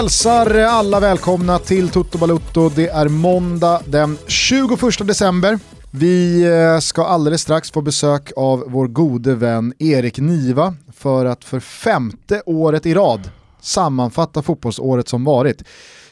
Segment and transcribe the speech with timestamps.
[0.00, 2.68] Hälsar alla välkomna till Toto Balutto.
[2.68, 5.58] Det är måndag den 21 december.
[5.90, 11.44] Vi eh, ska alldeles strax få besök av vår gode vän Erik Niva för att
[11.44, 13.30] för femte året i rad
[13.60, 15.62] sammanfatta fotbollsåret som varit.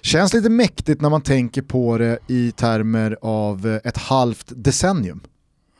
[0.00, 5.20] Känns lite mäktigt när man tänker på det i termer av eh, ett halvt decennium.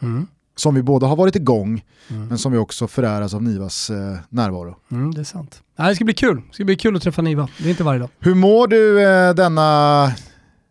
[0.03, 0.27] Mm.
[0.59, 2.29] Som vi båda har varit igång, mm.
[2.29, 4.77] men som vi också föräras av Nivas eh, närvaro.
[4.91, 5.63] Mm, det är sant.
[5.77, 6.37] det ska bli kul.
[6.49, 7.49] Det ska bli kul att träffa Niva.
[7.59, 8.09] Det är inte varje dag.
[8.19, 10.13] Hur mår du eh, denna...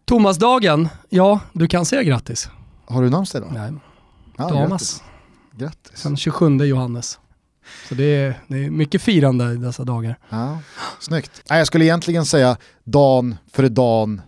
[0.06, 0.90] Thomasdagen?
[1.10, 2.50] Ja, du kan säga grattis.
[2.86, 3.54] Har du namnsdag idag?
[3.54, 3.74] Nej.
[4.38, 5.04] Ja, Damas.
[5.58, 6.00] Grattis.
[6.00, 7.20] Sen 27 Johannes.
[7.90, 10.20] Så det är, det är mycket firande i dessa dagar.
[10.30, 10.60] Ja,
[11.00, 11.44] snyggt.
[11.50, 14.22] Nej, jag skulle egentligen säga dan före dan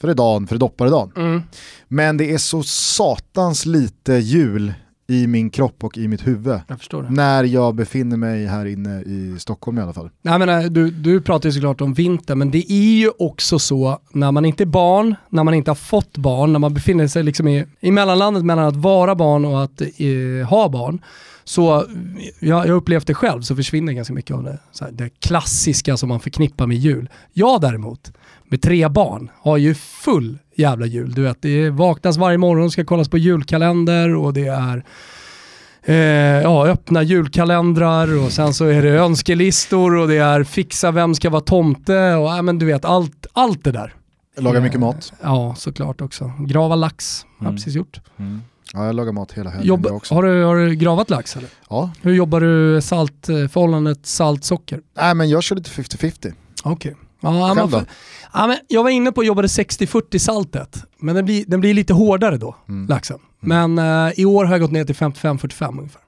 [0.00, 1.12] före dan före dopparedan.
[1.16, 1.42] Mm.
[1.88, 4.74] Men det är så satans lite jul
[5.10, 6.60] i min kropp och i mitt huvud.
[6.68, 10.10] Jag när jag befinner mig här inne i Stockholm i alla fall.
[10.22, 13.58] Nej, men, eh, du, du pratar ju såklart om vinter, men det är ju också
[13.58, 17.06] så när man inte är barn, när man inte har fått barn, när man befinner
[17.06, 21.02] sig liksom i, i mellanlandet mellan att vara barn och att eh, ha barn,
[21.44, 21.86] så
[22.40, 26.08] jag, jag upplevt det själv så försvinner ganska mycket av det, här, det klassiska som
[26.08, 27.08] man förknippar med jul.
[27.32, 28.12] Jag däremot,
[28.48, 31.12] med tre barn, har ju full jävla jul.
[31.12, 34.84] Du vet, det vaknas varje morgon, ska kollas på julkalender och det är
[35.82, 41.14] eh, ja, öppna julkalendrar och sen så är det önskelistor och det är fixa vem
[41.14, 43.94] ska vara tomte och ja, men du vet allt, allt det där.
[44.36, 45.12] Laga mycket mat.
[45.22, 46.32] Ja, såklart också.
[46.38, 47.46] Grava lax, mm.
[47.46, 48.00] har precis gjort.
[48.16, 48.42] Mm.
[48.72, 50.14] Ja, jag lagar mat hela helgen Jobb också.
[50.14, 51.48] Har du, har du gravat lax eller?
[51.70, 51.90] Ja.
[52.02, 54.80] Hur jobbar du salt, förhållandet salt-socker?
[54.96, 56.32] Nej men jag kör lite 50-50.
[56.62, 56.92] Okej.
[56.92, 56.94] Okay.
[57.20, 57.84] Ja, Själv då?
[58.32, 61.74] Ja, men jag var inne på att jobba 60-40 saltet, men den blir, den blir
[61.74, 62.86] lite hårdare då, mm.
[62.86, 63.18] laxen.
[63.42, 63.74] Mm.
[63.74, 66.02] Men uh, i år har jag gått ner till 55-45 ungefär.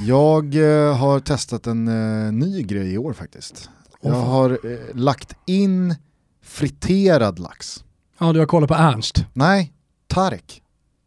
[0.00, 3.70] Jag uh, har testat en uh, ny grej i år faktiskt.
[4.00, 4.58] Jag har
[4.94, 5.94] lagt in
[6.44, 7.84] friterad lax.
[8.18, 9.24] Ja, du har kollat på Ernst?
[9.32, 9.72] Nej,
[10.08, 10.61] Tarek.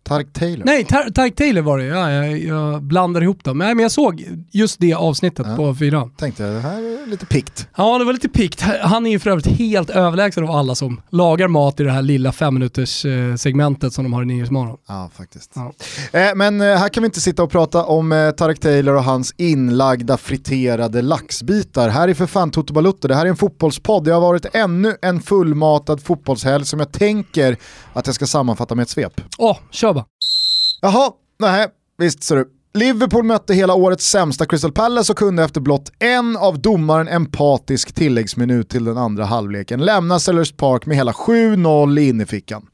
[0.07, 0.65] Tark Taylor.
[0.65, 1.85] Nej, Tar Tark Taylor var det.
[1.85, 3.57] Ja, jag, jag blandar ihop dem.
[3.57, 5.55] Nej, men jag såg just det avsnittet ja.
[5.55, 6.11] på fyran.
[6.17, 7.67] Tänkte det här är lite pikt.
[7.77, 8.61] Ja, det var lite pikt.
[8.81, 12.01] Han är ju för övrigt helt överlägsen av alla som lagar mat i det här
[12.01, 14.77] lilla femminuters eh, segmentet som de har i Nyhetsmorgon.
[14.87, 15.51] Ja, faktiskt.
[15.55, 15.73] Ja.
[16.19, 19.03] Eh, men eh, här kan vi inte sitta och prata om eh, Tarek Taylor och
[19.03, 21.89] hans inlagda friterade laxbitar.
[21.89, 24.03] Här är för fan Toto Balutto, det här är en fotbollspodd.
[24.03, 27.57] Det har varit ännu en fullmatad fotbollshelg som jag tänker
[27.93, 29.21] att jag ska sammanfatta med ett svep.
[29.37, 30.05] Åh, oh, kör bara.
[30.81, 31.67] Jaha, nej,
[31.97, 32.51] visst ser du.
[32.75, 37.93] Liverpool mötte hela årets sämsta Crystal Palace och kunde efter blott en av domaren empatisk
[37.93, 42.67] tilläggsminut till den andra halvleken lämna Sellers Park med hela 7-0 i innerfickan.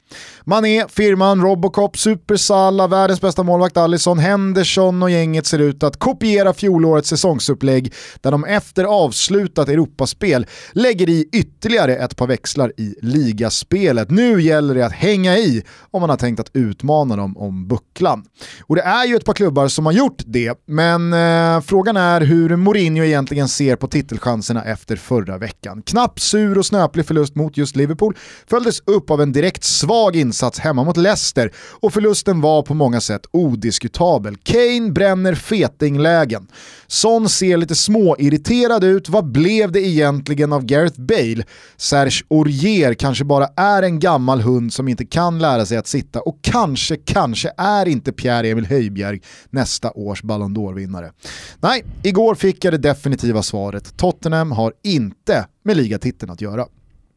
[0.44, 6.52] Mané, firman, Robocop, Supersalla, världens bästa målvakt Allison, Henderson och gänget ser ut att kopiera
[6.54, 14.10] fjolårets säsongsupplägg där de efter avslutat Europaspel lägger i ytterligare ett par växlar i ligaspelet.
[14.10, 18.24] Nu gäller det att hänga i om man har tänkt att utmana dem om bucklan.
[18.66, 22.20] Och det är ju ett par klubbar som har gjort det, men eh, frågan är
[22.20, 25.82] hur Mourinho egentligen ser på titelchanserna efter förra veckan.
[25.82, 28.16] Knapp, sur och snöplig förlust mot just Liverpool
[28.46, 33.00] följdes upp av en direkt svag insats hemma mot Leicester och förlusten var på många
[33.00, 34.36] sätt odiskutabel.
[34.36, 36.48] Kane bränner fetinglägen.
[36.86, 39.08] Son ser lite småirriterad ut.
[39.08, 41.44] Vad blev det egentligen av Gareth Bale?
[41.76, 46.20] Serge Aurier kanske bara är en gammal hund som inte kan lära sig att sitta
[46.20, 51.12] och kanske, kanske är inte Pierre-Emil Höjbjerg nästa års Ballon d'Or-vinnare.
[51.60, 53.96] Nej, igår fick jag det definitiva svaret.
[53.96, 56.66] Tottenham har inte med ligatiteln att göra.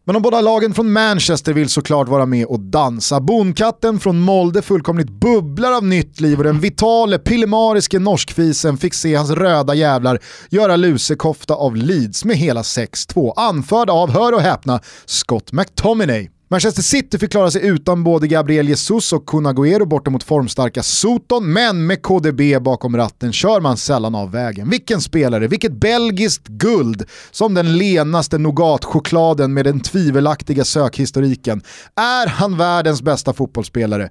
[0.07, 3.19] Men de båda lagen från Manchester vill såklart vara med och dansa.
[3.19, 9.15] Bonkatten från Molde fullkomligt bubblar av nytt liv och den vitale, pillemariske norskfisen fick se
[9.15, 10.19] hans röda jävlar
[10.49, 13.33] göra lusekofta av Leeds med hela 6-2.
[13.35, 16.34] Anförda av, hör och häpna, Scott McTominay.
[16.47, 20.83] Manchester City fick klara sig utan både Gabriel Jesus och Kun Agüero borta mot formstarka
[20.83, 24.69] Soton, men med KDB bakom ratten kör man sällan av vägen.
[24.69, 31.61] Vilken spelare, vilket belgiskt guld som den lenaste nougatchokladen med den tvivelaktiga sökhistoriken.
[31.95, 34.09] Är han världens bästa fotbollsspelare?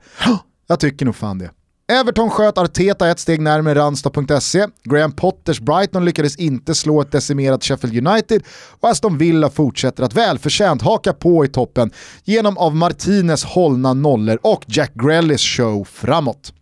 [0.66, 1.50] Jag tycker nog fan det.
[1.92, 7.64] Everton sköt Arteta ett steg närmare Ranstad.se, Graham Potters Brighton lyckades inte slå ett decimerat
[7.64, 8.42] Sheffield United
[8.80, 11.90] och Aston Villa fortsätter att välförtjänt haka på i toppen
[12.24, 16.52] genom av Martinez hållna nollor och Jack Grealish show framåt.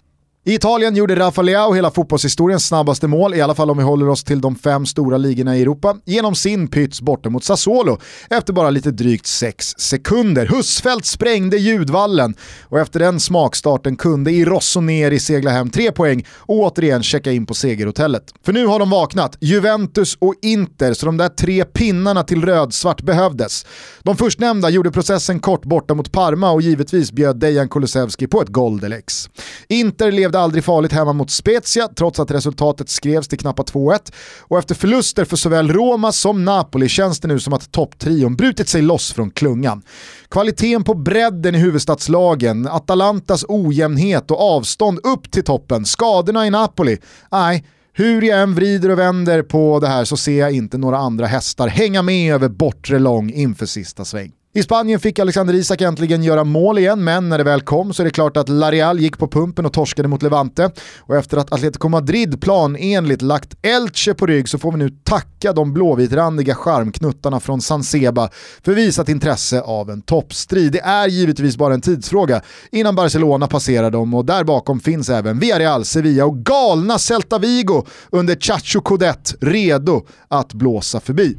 [0.44, 4.08] I Italien gjorde Rafa Leao hela fotbollshistoriens snabbaste mål, i alla fall om vi håller
[4.08, 7.98] oss till de fem stora ligorna i Europa, genom sin pyts borta mot Sassuolo
[8.30, 10.46] efter bara lite drygt 6 sekunder.
[10.46, 16.56] Husfeldt sprängde ljudvallen och efter den smakstarten kunde i Rossoneri segla hem tre poäng och
[16.56, 18.34] återigen checka in på segerhotellet.
[18.44, 23.02] För nu har de vaknat, Juventus och Inter, så de där tre pinnarna till rödsvart
[23.02, 23.66] behövdes.
[24.02, 28.48] De förstnämnda gjorde processen kort borta mot Parma och givetvis bjöd Dejan Kulusevski på ett
[28.48, 29.30] Goldelex.
[29.68, 34.58] Inter levde aldrig farligt hemma mot Spezia trots att resultatet skrevs till knappt 2-1 och
[34.58, 38.82] efter förluster för såväl Roma som Napoli känns det nu som att topptrion brutit sig
[38.82, 39.82] loss från klungan.
[40.28, 46.98] Kvaliteten på bredden i huvudstadslagen, Atalantas ojämnhet och avstånd upp till toppen, skadorna i Napoli,
[47.32, 50.98] nej, hur jag än vrider och vänder på det här så ser jag inte några
[50.98, 54.32] andra hästar hänga med över bortre lång inför sista sväng.
[54.54, 58.02] I Spanien fick Alexander Isak äntligen göra mål igen, men när det väl kom så
[58.02, 60.70] är det klart att Lareal gick på pumpen och torskade mot Levante.
[60.98, 65.52] Och efter att Atletico Madrid planenligt lagt Elche på rygg så får vi nu tacka
[65.52, 68.28] de blåvitrandiga charmknuttarna från San Seba
[68.64, 70.72] för visat intresse av en toppstrid.
[70.72, 75.38] Det är givetvis bara en tidsfråga innan Barcelona passerar dem och där bakom finns även
[75.38, 81.36] Villarreal, Sevilla och galna Celta Vigo under Chacho Codet redo att blåsa förbi.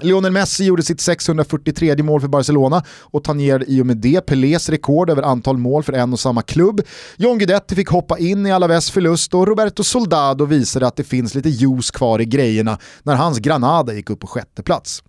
[0.00, 4.68] Lionel Messi gjorde sitt 643 mål för Barcelona och tangerade i och med det Pelés
[4.68, 6.80] rekord över antal mål för en och samma klubb.
[7.16, 11.34] John Guidetti fick hoppa in i Alaves förlust och Roberto Soldado visade att det finns
[11.34, 15.02] lite juice kvar i grejerna när hans Granada gick upp på sjätte plats.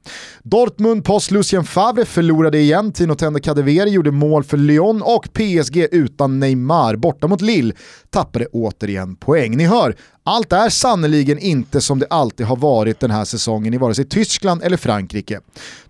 [0.44, 5.88] Dortmund post Lucien Favre förlorade igen, Tino Tende Kadewere gjorde mål för Lyon och PSG
[5.92, 7.74] utan Neymar borta mot Lille
[8.10, 9.58] tappade återigen poäng.
[9.58, 13.78] Ni hör, allt är sannoliken inte som det alltid har varit den här säsongen i
[13.78, 15.40] vare sig Tyskland eller Frankrike.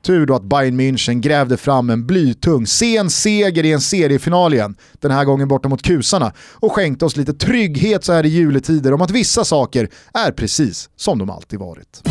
[0.01, 4.75] Tur då att Bayern München grävde fram en blytung, sen seger i en seriefinal igen,
[5.00, 8.94] den här gången borta mot kusarna, och skänkte oss lite trygghet så här i juletider
[8.94, 12.01] om att vissa saker är precis som de alltid varit.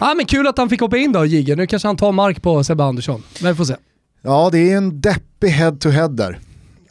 [0.00, 1.56] Ja, men kul att han fick hoppa in då, Jigge.
[1.56, 3.22] Nu kanske han tar mark på Sebbe Andersson.
[3.40, 3.76] Men vi får se.
[4.22, 6.38] Ja, det är en deppig head-to-head där.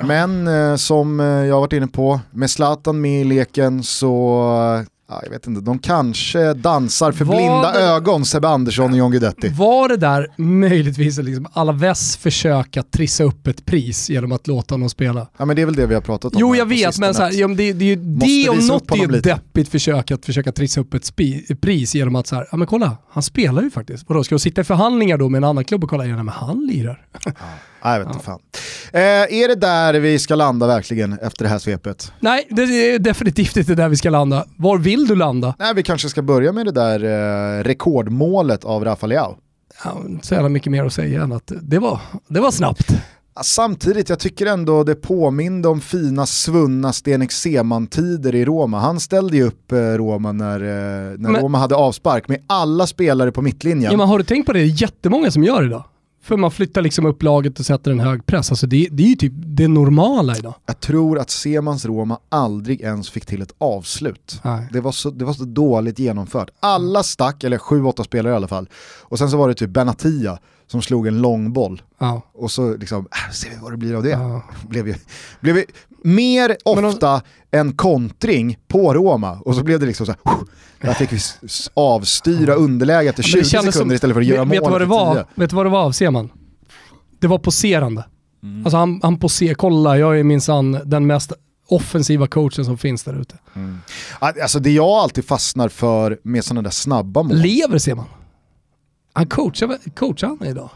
[0.03, 4.39] Men eh, som eh, jag har varit inne på, med Zlatan med i leken så
[5.09, 8.97] ja, jag vet inte, de kanske dansar för Var blinda det- ögon, Sebbe Andersson och
[8.97, 9.49] John Guidetti.
[9.49, 14.73] Var det där möjligtvis liksom Alaves försök att trissa upp ett pris genom att låta
[14.73, 15.27] honom spela?
[15.37, 17.21] Ja men det är väl det vi har pratat om Jo jag vet, men så
[17.21, 20.81] här, ja, det, det, det om något är ju ett deppigt försök att försöka trissa
[20.81, 24.05] upp ett spi, pris genom att så här, ja men kolla, han spelar ju faktiskt.
[24.07, 26.27] Vadå, ska du sitta i förhandlingar då med en annan klubb och kolla, ja men
[26.29, 27.05] han lirar.
[27.25, 27.31] Ja,
[27.83, 28.39] jag vet inte fan.
[28.93, 32.11] Eh, är det där vi ska landa verkligen efter det här svepet?
[32.19, 34.45] Nej, det är definitivt inte där vi ska landa.
[34.57, 35.55] Var vill du landa?
[35.59, 37.03] Nej, vi kanske ska börja med det där
[37.59, 39.35] eh, rekordmålet av Rafa Leao.
[39.83, 42.91] Ja, inte så jävla mycket mer att säga än att det var, det var snabbt.
[43.35, 48.79] Ja, Samtidigt, jag tycker ändå det påminde om fina svunna Sten Seman-tider i Roma.
[48.79, 52.87] Han ställde ju upp eh, Roma när, eh, när Men- Roma hade avspark med alla
[52.87, 53.91] spelare på mittlinjen.
[53.91, 54.59] Ja, men har du tänkt på det?
[54.59, 55.83] Det är jättemånga som gör det idag.
[56.21, 58.49] För man flyttar liksom upp laget och sätter en hög press.
[58.51, 60.53] Alltså det, det är ju typ det normala idag.
[60.65, 64.41] Jag tror att Semans Roma aldrig ens fick till ett avslut.
[64.43, 64.67] Nej.
[64.71, 66.49] Det var, så, det var så dåligt genomfört.
[66.59, 68.69] Alla stack, eller sju, åtta spelare i alla fall.
[69.01, 70.39] Och sen så var det typ Benatia
[70.71, 71.81] som slog en lång boll.
[71.99, 72.21] Ja.
[72.33, 74.09] Och så liksom, äh, ser vi vad det blir av det.
[74.09, 74.43] Ja.
[74.67, 74.95] Blev, ju,
[75.41, 75.65] blev ju
[76.03, 77.21] mer ofta
[77.51, 80.35] en kontring på Roma och så blev det liksom så här,
[80.81, 81.19] där fick vi
[81.73, 84.71] avstyra underläget Men 20 det kändes sekunder som- istället för att göra vet, vet, mål
[84.71, 85.13] vad det var?
[85.15, 85.25] 10.
[85.35, 86.29] vet du vad det var av Seman?
[87.19, 88.05] Det var poserande.
[88.43, 88.65] Mm.
[88.65, 91.33] Alltså han, han poserar, kolla jag är minsann den mest
[91.67, 93.37] offensiva coachen som finns där ute.
[94.19, 98.05] Alltså det jag alltid fastnar för med sådana där snabba mål, Lever Seman?
[99.13, 100.69] Han coachar, coachar han idag?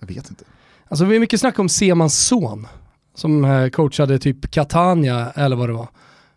[0.00, 0.44] jag vet inte.
[0.88, 2.66] Alltså vi är mycket snack om Semans son
[3.14, 5.88] som eh, coachade typ Catania eller vad det var.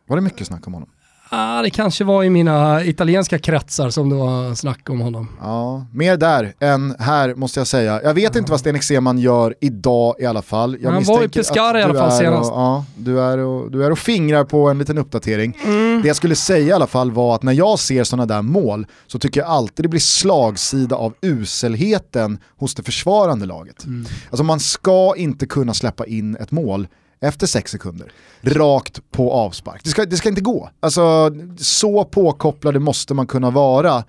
[0.05, 0.89] Var det mycket snack om honom?
[1.33, 5.29] Ah, det kanske var i mina italienska kretsar som det var snack om honom.
[5.41, 8.01] Ja, mer där än här måste jag säga.
[8.03, 10.77] Jag vet inte vad Sten Ekseman gör idag i alla fall.
[10.81, 12.51] Jag Han var i Pescara i alla du fall är senast.
[12.51, 15.57] Och, ja, du är, och, du är och fingrar på en liten uppdatering.
[15.63, 16.01] Mm.
[16.01, 18.85] Det jag skulle säga i alla fall var att när jag ser sådana där mål
[19.07, 23.85] så tycker jag alltid det blir slagsida av uselheten hos det försvarande laget.
[23.85, 24.05] Mm.
[24.29, 26.87] Alltså man ska inte kunna släppa in ett mål
[27.21, 28.11] efter sex sekunder,
[28.41, 29.81] rakt på avspark.
[29.83, 30.69] Det ska, det ska inte gå.
[30.79, 34.03] Alltså, så påkopplade måste man kunna vara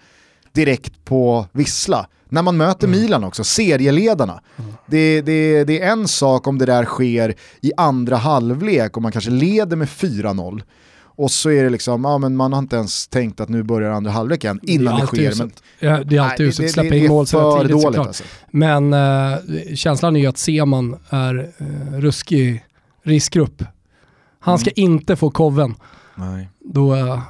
[0.52, 2.06] direkt på vissla.
[2.28, 4.40] När man möter Milan också, serieledarna.
[4.86, 9.12] Det, det, det är en sak om det där sker i andra halvlek och man
[9.12, 10.62] kanske leder med 4-0.
[11.14, 13.90] Och så är det liksom, ja men man har inte ens tänkt att nu börjar
[13.90, 15.38] andra halvlek igen innan det, alltid sker.
[15.44, 18.06] Men, Ja, det är alltid uselt det- släppa det in mål så tidigt dåligt såklart.
[18.06, 18.24] alltså.
[18.50, 19.38] Men eh,
[19.74, 22.64] känslan är ju att Seman är eh, ruskig
[23.02, 23.64] riskgrupp.
[24.40, 25.74] Han ska inte få koven.
[26.14, 26.48] Nej.
[26.60, 27.22] Då, eh,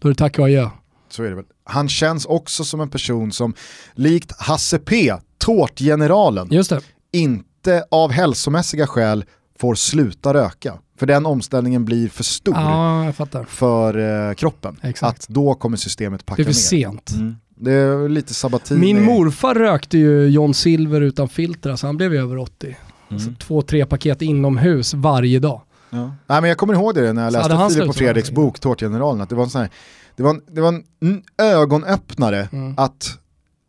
[0.00, 0.68] då är det tack och adjö.
[1.08, 1.44] Så är det väl.
[1.64, 3.54] Han känns också som en person som,
[3.94, 6.80] likt Hasse P, tårtgeneralen, Just det.
[7.12, 9.24] inte av hälsomässiga skäl
[9.58, 10.78] får sluta röka.
[10.98, 13.12] För den omställningen blir för stor Ja,
[13.48, 14.76] för eh, kroppen.
[14.82, 15.18] Exakt.
[15.18, 16.54] Att då kommer systemet packa Det är för ner.
[16.82, 17.10] sent.
[17.12, 17.36] Mm.
[17.56, 18.80] Det är lite sabatin.
[18.80, 22.76] Min morfar rökte ju John Silver utan filter, alltså han blev ju över 80.
[23.12, 23.36] Alltså Mm.
[23.38, 25.60] två, tre paket inomhus varje dag.
[25.90, 26.14] Ja.
[26.26, 29.20] Nej, men jag kommer ihåg det när jag läste han Filip och Fredriks bok Tårtgeneralen,
[29.20, 29.70] att det var en sån här,
[30.16, 32.74] det var en, det var en ögonöppnare Mm.
[32.76, 33.18] att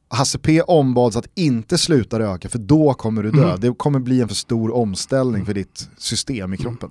[0.10, 3.44] Hasse P ombads att inte sluta röka för då kommer du dö.
[3.48, 3.60] Mm.
[3.60, 6.90] Det kommer bli en för stor omställning för ditt system i kroppen.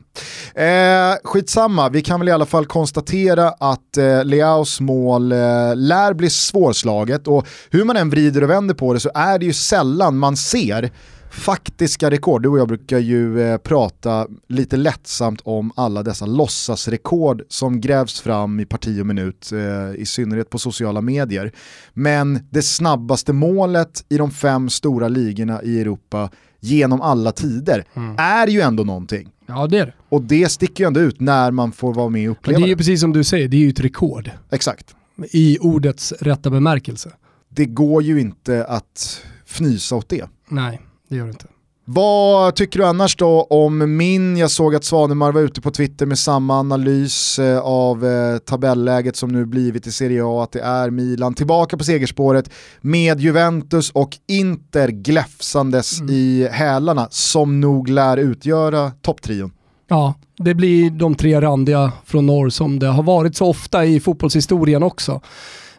[0.55, 5.39] Eh, skitsamma, vi kan väl i alla fall konstatera att eh, Leaus mål eh,
[5.77, 9.45] lär bli svårslaget och hur man än vrider och vänder på det så är det
[9.47, 10.91] ju sällan man ser
[11.33, 12.43] faktiska rekord.
[12.43, 18.21] Du och jag brukar ju eh, prata lite lättsamt om alla dessa låtsasrekord som grävs
[18.21, 21.53] fram i parti och minut, eh, i synnerhet på sociala medier.
[21.95, 28.15] Men det snabbaste målet i de fem stora ligorna i Europa genom alla tider Mm.
[28.19, 29.29] är ju ändå någonting.
[29.47, 29.93] Ja det är det.
[30.09, 32.67] Och det sticker ju ändå ut när man får vara med och uppleva det är
[32.67, 32.71] det.
[32.71, 34.31] ju precis som du säger, det är ju ett rekord.
[34.51, 34.95] Exakt.
[35.33, 37.11] I ordets rätta bemärkelse.
[37.49, 40.25] Det går ju inte att fnysa åt det.
[40.49, 40.81] Nej,
[41.13, 41.47] det gör det inte.
[41.85, 46.07] Vad tycker du annars då om min, jag såg att Svanemar var ute på Twitter
[46.07, 50.61] med samma analys eh, av eh, tabelläget som nu blivit i Serie A, att det
[50.61, 52.51] är Milan tillbaka på segerspåret
[52.81, 56.15] med Juventus och Inter gläfsandes Mm.
[56.15, 59.53] i hälarna som nog lär utgöra topptrion.
[59.89, 64.01] Ja, det blir de tre randiga från norr som det har varit så ofta i
[64.01, 65.21] fotbollshistorien också.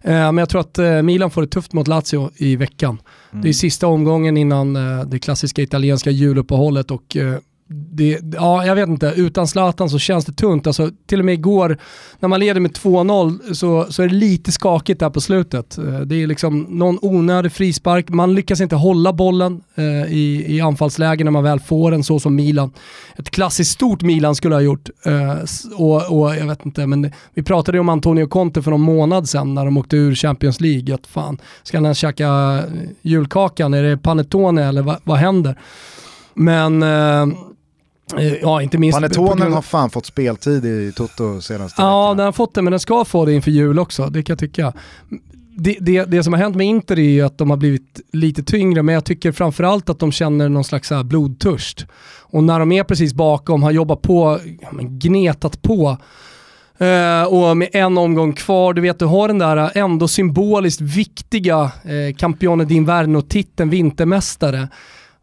[0.03, 3.01] Eh, Men jag tror att eh, Milan får det tufft mot Lazio i veckan.
[3.31, 7.17] Det är sista omgången innan eh, det klassiska italienska juluppehållet och
[7.67, 10.67] det, ja, jag vet inte, utan Zlatan så känns det tunt.
[10.67, 11.77] Alltså, till och med igår
[12.19, 15.77] när man leder med 2-0 så, så är det lite skakigt där på slutet.
[15.77, 20.61] Eh, det är liksom någon onödig frispark, man lyckas inte hålla bollen eh, i, i
[20.61, 22.71] anfallsläge när man väl får den så som Milan.
[23.15, 24.89] Ett klassiskt stort Milan skulle ha gjort.
[25.05, 25.37] Eh,
[25.77, 29.29] och, och jag vet inte, men vi pratade ju om Antonio Conte för någon månad
[29.29, 30.95] sedan när de åkte ur Champions League.
[30.95, 32.63] Att fan, ska han käka eh,
[33.01, 33.73] julkakan?
[33.73, 35.59] Är det panettone eller vad, vad händer?
[36.33, 37.52] Men Eh,
[38.41, 38.95] Ja, inte minst...
[38.95, 42.15] Panetonen har fan fått speltid i Toto senaste Ja, veckorna.
[42.15, 44.05] den har fått det, men den ska få det inför jul också.
[44.05, 44.73] Det kan jag tycka.
[45.57, 48.43] Det, det, det som har hänt med Inter är ju att de har blivit lite
[48.43, 51.85] tyngre, men jag tycker framförallt att de känner någon slags så här blodtörst.
[52.21, 55.97] Och när de är precis bakom, har jobbat på, ja, men gnetat på,
[56.77, 61.71] eh, och med en omgång kvar, du vet du har den där ändå symboliskt viktiga
[61.83, 64.67] eh, Campione d'Inverno-titeln, vintermästare.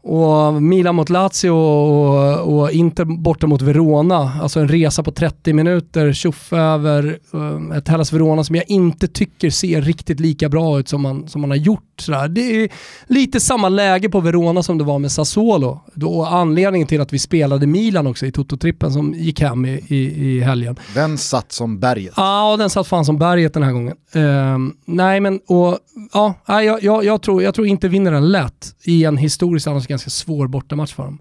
[0.03, 4.31] Och Milan mot Lazio och, och Inter borta mot Verona.
[4.41, 9.07] Alltså en resa på 30 minuter, tjoff över eh, ett Hellas Verona som jag inte
[9.07, 11.83] tycker ser riktigt lika bra ut som man, som man har gjort.
[11.99, 12.27] Sådär.
[12.27, 12.69] Det är
[13.07, 15.79] lite samma läge på Verona som det var med Sassuolo.
[15.93, 19.95] Då anledningen till att vi spelade Milan också i Toto-trippen som gick hem i, i,
[19.95, 20.79] i helgen.
[20.95, 22.13] Den satt som berget.
[22.17, 23.95] Ja, den satt fan som berget den här gången.
[24.13, 25.77] Ehm, nej, men och,
[26.13, 29.90] ja, jag, jag, jag, tror, jag tror inte vinner den lätt i en historiskt annars
[29.91, 31.19] ganska svår bortamatch för dem.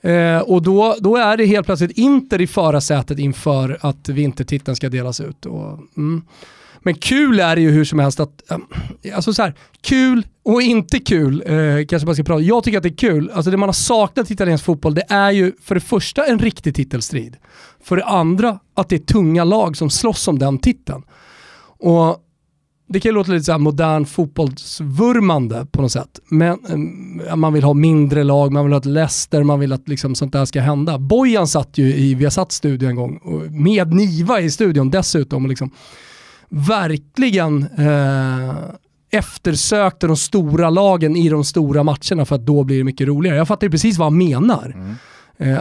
[0.00, 4.88] Eh, och då, då är det helt plötsligt Inter i förarsätet inför att vintertiteln ska
[4.88, 5.46] delas ut.
[5.46, 6.22] Och, mm.
[6.80, 10.62] Men kul är det ju hur som helst att, eh, alltså så här, kul och
[10.62, 13.30] inte kul, eh, kanske man ska prata Jag tycker att det är kul.
[13.34, 16.38] Alltså det man har saknat i italiensk fotboll, det är ju för det första en
[16.38, 17.36] riktig titelstrid.
[17.84, 21.02] För det andra att det är tunga lag som slåss om den titeln.
[21.80, 22.24] Och
[22.88, 26.20] det kan ju låta lite så här modern fotbollsvurmande på något sätt.
[26.28, 26.58] Men
[27.28, 30.14] eh, man vill ha mindre lag, man vill ha ett Leicester, man vill att liksom
[30.14, 30.98] sånt där ska hända.
[30.98, 35.44] Bojan satt ju i Viasat-studion en gång, med Niva i studion dessutom.
[35.44, 35.70] Och liksom
[36.48, 38.54] verkligen eh,
[39.10, 43.36] eftersökte de stora lagen i de stora matcherna för att då blir det mycket roligare.
[43.36, 44.72] Jag fattar ju precis vad han menar.
[44.74, 44.94] Mm.
[45.40, 45.58] Eh,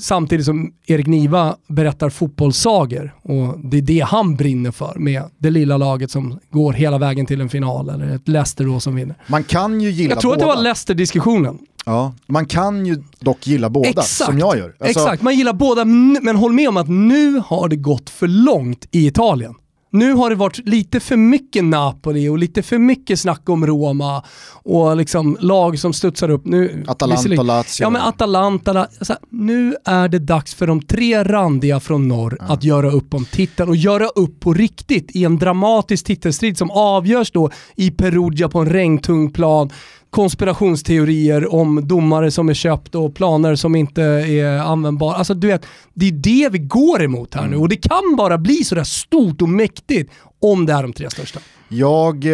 [0.00, 5.50] samtidigt som Erik Niva berättar fotbollssager och det är det han brinner för med det
[5.50, 9.16] lilla laget som går hela vägen till en final eller ett Leicester då som vinner.
[9.26, 11.58] Man kan ju gilla Jag tror att det var Leicester-diskussionen.
[11.86, 14.74] ja, man kan ju dock gilla båda, som jag gör.
[14.80, 18.28] Alltså, Exakt, man gillar båda, men håll med om att nu har det gått för
[18.28, 19.54] långt i Italien.
[19.96, 24.22] Nu har det varit lite för mycket Napoli och lite för mycket snack om Roma
[24.62, 26.44] och liksom lag som studsar upp.
[26.44, 27.64] Nu, Atalanta, Lazio.
[27.80, 32.36] Ja men Atalanta, La- alltså, nu är det dags för de tre randiga från norr
[32.40, 36.70] att göra upp om titeln och göra upp på riktigt i en dramatisk titelstrid som
[36.70, 39.70] avgörs då i Perugia på en regntung plan.
[40.16, 45.14] Konspirationsteorier om domare som är köpt och planer som inte är användbara.
[45.16, 47.60] Alltså du vet, det är det vi går emot här nu Mm.
[47.60, 51.40] och det kan bara bli sådär stort och mäktigt om det är de tre största.
[51.68, 52.32] Jag, eh,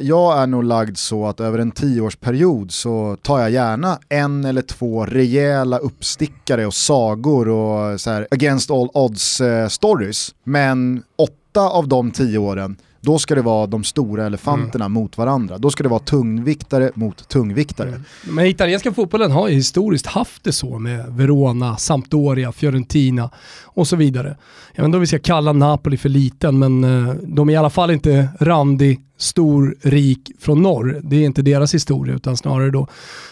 [0.00, 4.62] jag är nog lagd så att över en tioårsperiod så tar jag gärna en eller
[4.62, 10.34] två rejäla uppstickare och sagor och så här against all odds eh, stories.
[10.44, 15.58] Men åtta av de tio åren, då ska det vara de stora elefanterna mot varandra.
[15.58, 17.88] Då ska det vara tungviktare mot tungviktare.
[17.88, 18.02] Mm.
[18.22, 23.30] Men italienska fotbollen har ju historiskt haft det så med Verona, Sampdoria, Fiorentina
[23.64, 24.36] och så vidare.
[24.72, 27.56] Jag vet inte om vi ska kalla Napoli för liten, men eh, de är i
[27.56, 31.00] alla fall inte randig, stor, rik från norr.
[31.02, 32.86] Det är inte deras historia, utan snarare då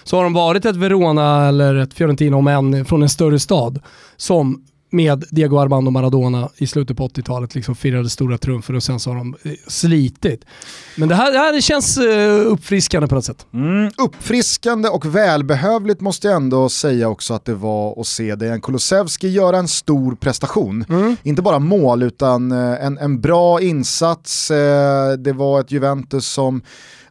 [0.04, 3.80] så har de varit ett Verona eller ett Fiorentina, om än från en större stad,
[4.16, 9.00] som med Diego Armando Maradona i slutet på 80-talet liksom firade stora trumfer och sen
[9.00, 10.44] så har de eh, slitit.
[10.96, 13.46] Men det här, det här känns eh, uppfriskande på något sätt.
[13.54, 18.60] Mm, uppfriskande och välbehövligt måste jag ändå säga också att det var att se Dejan
[18.60, 20.84] Kulusevski göra en stor prestation.
[21.22, 24.48] Inte bara mål utan eh, en, en bra insats.
[25.18, 26.62] Det var ett Juventus som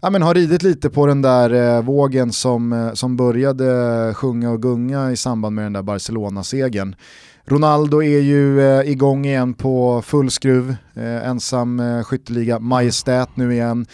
[0.02, 4.62] ja, men har ridit lite på den där eh, vågen som, som började sjunga och
[4.62, 6.96] gunga i samband med den där Barcelona-segern.
[7.46, 13.54] Ronaldo är ju eh, igång igen på full skruv, eh, ensam eh, skytteliga majestät nu
[13.54, 13.86] igen.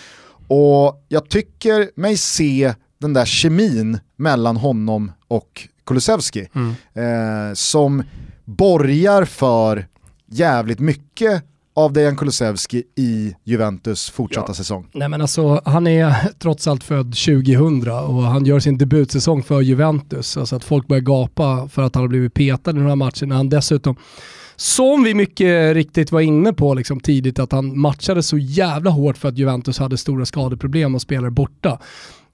[0.48, 6.48] Och jag tycker mig se den där kemin mellan honom och Kulusevski
[6.94, 8.04] eh, som
[8.46, 9.88] borgar för
[10.28, 11.44] jävligt mycket
[11.80, 14.88] av Dejan Kulusevski i Juventus fortsatta säsong.
[14.94, 19.62] Nej men alltså han är trots allt född 2000 och han gör sin debutsäsong för
[19.62, 20.38] Juventus.
[20.38, 23.36] Alltså att folk börjar gapa för att han har blivit petad i några matcher när
[23.36, 23.96] han dessutom,
[24.56, 29.18] som vi mycket riktigt var inne på liksom tidigt, att han matchade så jävla hårt
[29.18, 31.80] för att Juventus hade stora skadeproblem och spelare borta.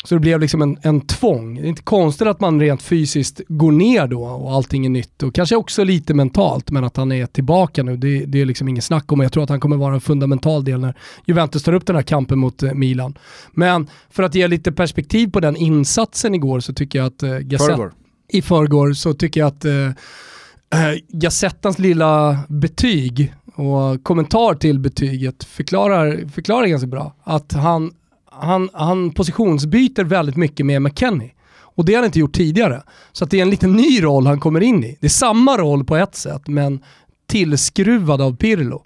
[0.05, 1.55] Så det blev liksom en, en tvång.
[1.55, 5.23] Det är inte konstigt att man rent fysiskt går ner då och allting är nytt.
[5.23, 8.67] Och kanske också lite mentalt, men att han är tillbaka nu, det, det är liksom
[8.67, 9.19] ingen snack om.
[9.19, 12.03] Jag tror att han kommer vara en fundamental del när Juventus tar upp den här
[12.03, 13.17] kampen mot eh, Milan.
[13.51, 17.37] Men för att ge lite perspektiv på den insatsen igår så tycker jag att eh,
[17.37, 17.89] Gazette,
[18.27, 25.43] i förrgår så tycker jag att eh, eh, Gazettans lilla betyg och kommentar till betyget
[25.43, 27.15] förklarar, förklarar ganska bra.
[27.23, 27.91] Att han,
[28.39, 31.31] han, han positionsbyter väldigt mycket med McKennie.
[31.57, 32.83] Och det har han inte gjort tidigare.
[33.11, 34.97] Så att det är en lite ny roll han kommer in i.
[35.01, 36.79] Det är samma roll på ett sätt, men
[37.27, 38.83] tillskruvad av Pirlo.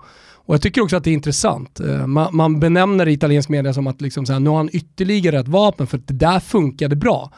[0.49, 1.79] Och jag tycker också att det är intressant.
[1.79, 4.57] Eh, man, man benämner det i italiensk media som att liksom så här, nu har
[4.57, 7.31] han ytterligare ett vapen för att det där funkade bra.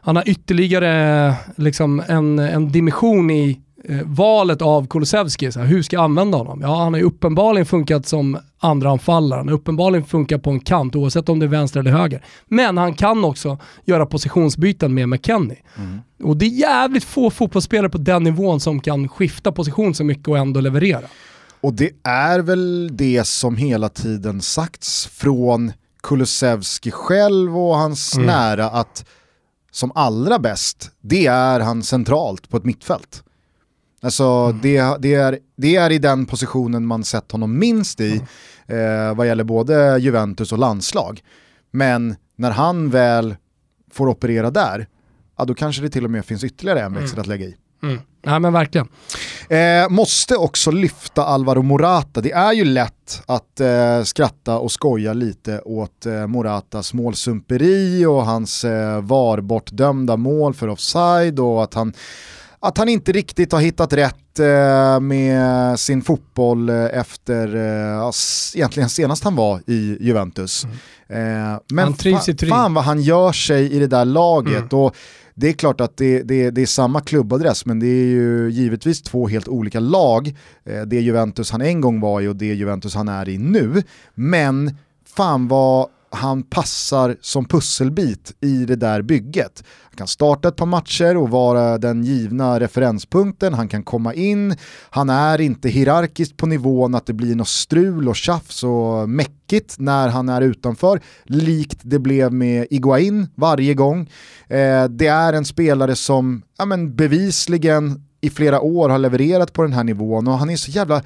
[0.00, 3.60] Han har ytterligare liksom en, en dimension i
[4.04, 5.52] valet av Kulusevski.
[5.52, 6.60] Så här, hur ska jag använda honom?
[6.60, 9.38] Ja, han har ju uppenbarligen funkat som andra anfallare.
[9.38, 12.24] Han har uppenbarligen funkat på en kant oavsett om det är vänster eller höger.
[12.48, 15.58] Men han kan också göra positionsbyten med McKennie.
[16.22, 20.28] Och det är jävligt få fotbollsspelare på den nivån som kan skifta position så mycket
[20.28, 21.06] och ändå leverera.
[21.60, 28.66] Och det är väl det som hela tiden sagts från Kulusevski själv och hans nära
[28.70, 29.04] att
[29.70, 33.22] som allra bäst, det är han centralt på ett mittfält.
[34.02, 38.22] Alltså det, det, är, det är i den positionen man sett honom minst i
[38.66, 41.20] eh, vad gäller både Juventus och landslag.
[41.70, 43.36] Men när han väl
[43.92, 44.86] får operera där,
[45.38, 47.56] ja, då kanske det till och med finns ytterligare en växel att lägga i.
[47.82, 48.00] Mm.
[48.26, 48.88] Nej men verkligen.
[49.48, 52.20] Eh, måste också lyfta Alvaro Morata.
[52.20, 58.26] Det är ju lätt att eh, skratta och skoja lite åt eh, Moratas målsumperi och
[58.26, 61.92] hans eh, VAR-bortdömda mål för offside och att han,
[62.62, 68.10] att han inte riktigt har hittat rätt eh, med sin fotboll eh, efter, eh,
[68.54, 70.64] egentligen senast han var i Juventus.
[71.08, 71.18] Eh,
[71.70, 74.72] men fa- fan vad han gör sig i det där laget.
[74.72, 74.96] Och
[75.34, 79.02] det är klart att det, det, det är samma klubbadress men det är ju givetvis
[79.02, 80.36] två helt olika lag.
[80.86, 83.82] Det Juventus han en gång var i och det Juventus han är i nu.
[84.14, 84.76] Men
[85.16, 89.64] fan vad han passar som pusselbit i det där bygget.
[89.82, 94.56] Han kan starta ett par matcher och vara den givna referenspunkten, han kan komma in,
[94.90, 99.76] han är inte hierarkiskt på nivån att det blir något strul och tjafs och mäckigt
[99.78, 104.00] när han är utanför, likt det blev med Iguain varje gång.
[104.48, 109.62] Eh, det är en spelare som ja, men bevisligen i flera år har levererat på
[109.62, 111.02] den här nivån och han är så jävla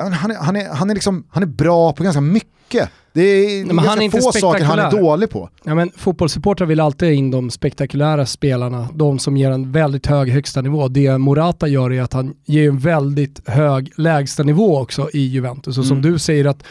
[0.00, 2.88] han är, han, är, han, är liksom, han är bra på ganska mycket.
[3.12, 5.50] Det är men ganska han är inte få saker han är dålig på.
[5.64, 10.30] Ja, men fotbollssupportrar vill alltid in de spektakulära spelarna, de som ger en väldigt hög
[10.30, 10.88] högsta nivå.
[10.88, 15.78] Det Morata gör är att han ger en väldigt hög lägsta nivå också i Juventus.
[15.78, 16.62] Och som du säger att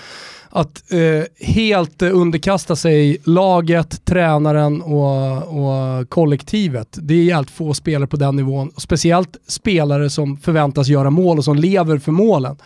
[0.49, 6.97] att eh, helt underkasta sig laget, tränaren och, och kollektivet.
[7.01, 8.71] Det är jävligt få spelare på den nivån.
[8.77, 12.57] Speciellt spelare som förväntas göra mål och som lever för målen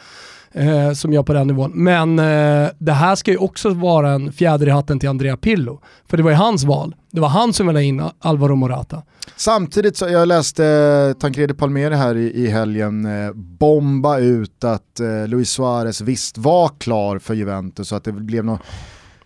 [0.54, 1.72] eh, som gör på den nivån.
[1.76, 5.82] Men eh, det här ska ju också vara en fjäder i hatten till Andrea Pillo.
[6.08, 6.96] För det var ju hans val.
[7.12, 9.02] Det var han som ville in Alvaro Morata.
[9.36, 15.00] Samtidigt så, jag läste eh, Tancredi Palmeri här i, i helgen eh, bomba ut att
[15.00, 18.62] eh, Luis Suarez visst var klar för Juventus och att det blev något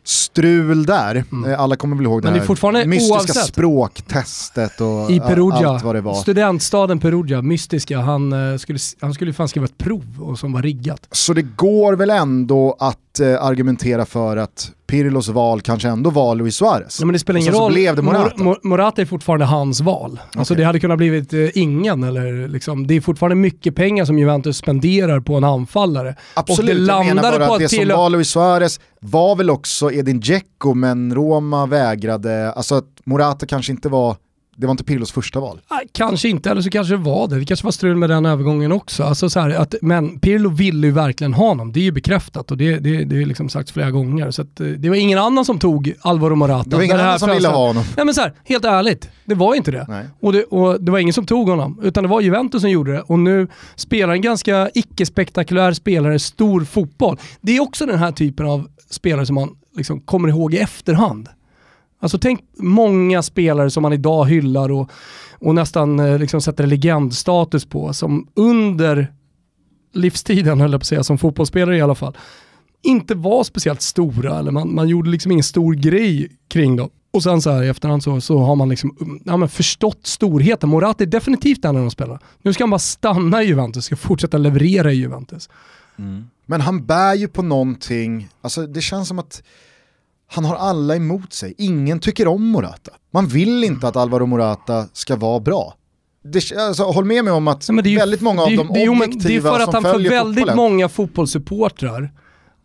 [0.08, 1.24] strul där.
[1.32, 1.52] Mm.
[1.52, 3.46] Eh, alla kommer väl ihåg det, det här mystiska oavsett.
[3.46, 6.14] språktestet och I Perugia, allt vad det var.
[6.14, 8.00] Studentstaden Perugia, mystiska.
[8.00, 11.08] Han eh, skulle, han skulle fan skriva ett prov och som var riggat.
[11.12, 16.36] Så det går väl ändå att eh, argumentera för att Pirlos val kanske ändå var
[16.36, 17.00] Luis Suarez.
[17.00, 17.74] Ja, men det spelar ingen roll.
[17.74, 18.44] Blev det Morata.
[18.44, 20.12] Mor Morata är fortfarande hans val.
[20.12, 20.40] Okay.
[20.40, 22.04] Alltså det hade kunnat blivit eh, ingen.
[22.04, 26.16] Eller liksom, det är fortfarande mycket pengar som Juventus spenderar på en anfallare.
[26.34, 29.92] Absolut, och det jag menar bara att det som var Luis Suarez var väl också
[29.92, 34.16] Edin Dzeko men Roma vägrade, alltså att Morata kanske inte var
[34.60, 35.60] det var inte Pirlos första val?
[35.92, 37.40] Kanske inte, eller så kanske det var det.
[37.40, 39.04] Det kanske var strul med den övergången också.
[39.04, 42.52] Alltså så här, att, men Pirlo ville ju verkligen ha honom, det är ju bekräftat
[42.52, 44.32] och det, det, det är liksom sagt flera gånger.
[44.32, 46.70] Så att, eh, det var ingen annan som tog Alvaro Morata.
[46.70, 47.84] Det var ingen annan som ville ha honom.
[47.98, 50.08] Nej men så här, helt ärligt, det var inte det.
[50.22, 50.44] Och, det.
[50.44, 53.02] och det var ingen som tog honom, utan det var Juventus som gjorde det.
[53.02, 57.18] Och nu spelar en ganska icke-spektakulär spelare stor fotboll.
[57.42, 61.30] Det är också den här typen av spelare som man liksom kommer ihåg i efterhand.
[62.00, 64.92] Alltså tänk många spelare som man idag hyllar och,
[65.40, 69.14] och nästan eh, liksom sätter legendstatus på, som under
[69.94, 72.18] livstiden, höll jag på att säga, som fotbollsspelare i alla fall,
[72.82, 76.90] inte var speciellt stora, eller man, man gjorde liksom ingen stor grej kring dem.
[77.12, 80.70] Och sen så här i efterhand så, så har man liksom, ja, men förstått storheten.
[80.70, 82.20] Morata är definitivt en av de spelarna.
[82.42, 85.50] Nu ska han bara stanna i Juventus, ska fortsätta leverera i Juventus.
[85.98, 86.30] Mm.
[86.46, 89.44] Men han bär ju på någonting, alltså det känns som att
[90.28, 91.54] han har alla emot sig.
[91.58, 92.92] Ingen tycker om Morata.
[93.14, 95.74] Man vill inte att Alvaro Morata ska vara bra.
[96.24, 99.42] Det, alltså, håll med mig om att ju, väldigt många av de objektiva Det är
[99.42, 100.56] för att han för väldigt fotbollen.
[100.56, 102.12] många fotbollssupportrar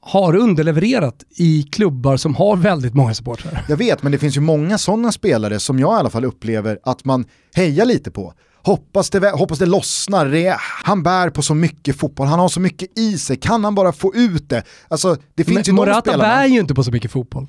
[0.00, 3.64] har underlevererat i klubbar som har väldigt många supportrar.
[3.68, 6.78] Jag vet, men det finns ju många sådana spelare som jag i alla fall upplever
[6.82, 8.34] att man hejar lite på.
[8.64, 10.56] Hoppas det, hoppas det lossnar.
[10.84, 13.36] Han bär på så mycket fotboll, han har så mycket i sig.
[13.36, 14.62] Kan han bara få ut det?
[14.88, 17.46] Alltså, det finns Men ju Morata bär ju inte på så mycket fotboll.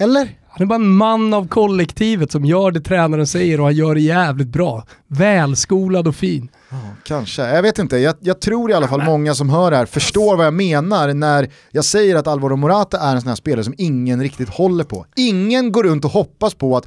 [0.00, 0.38] Eller?
[0.48, 3.94] Han är bara en man av kollektivet som gör det tränaren säger och han gör
[3.94, 4.84] det jävligt bra.
[5.06, 6.48] Välskolad och fin.
[6.70, 7.98] Oh, kanske, jag vet inte.
[7.98, 11.14] Jag, jag tror i alla fall många som hör det här förstår vad jag menar
[11.14, 14.84] när jag säger att Alvaro Morata är en sån här spelare som ingen riktigt håller
[14.84, 15.06] på.
[15.16, 16.86] Ingen går runt och hoppas på att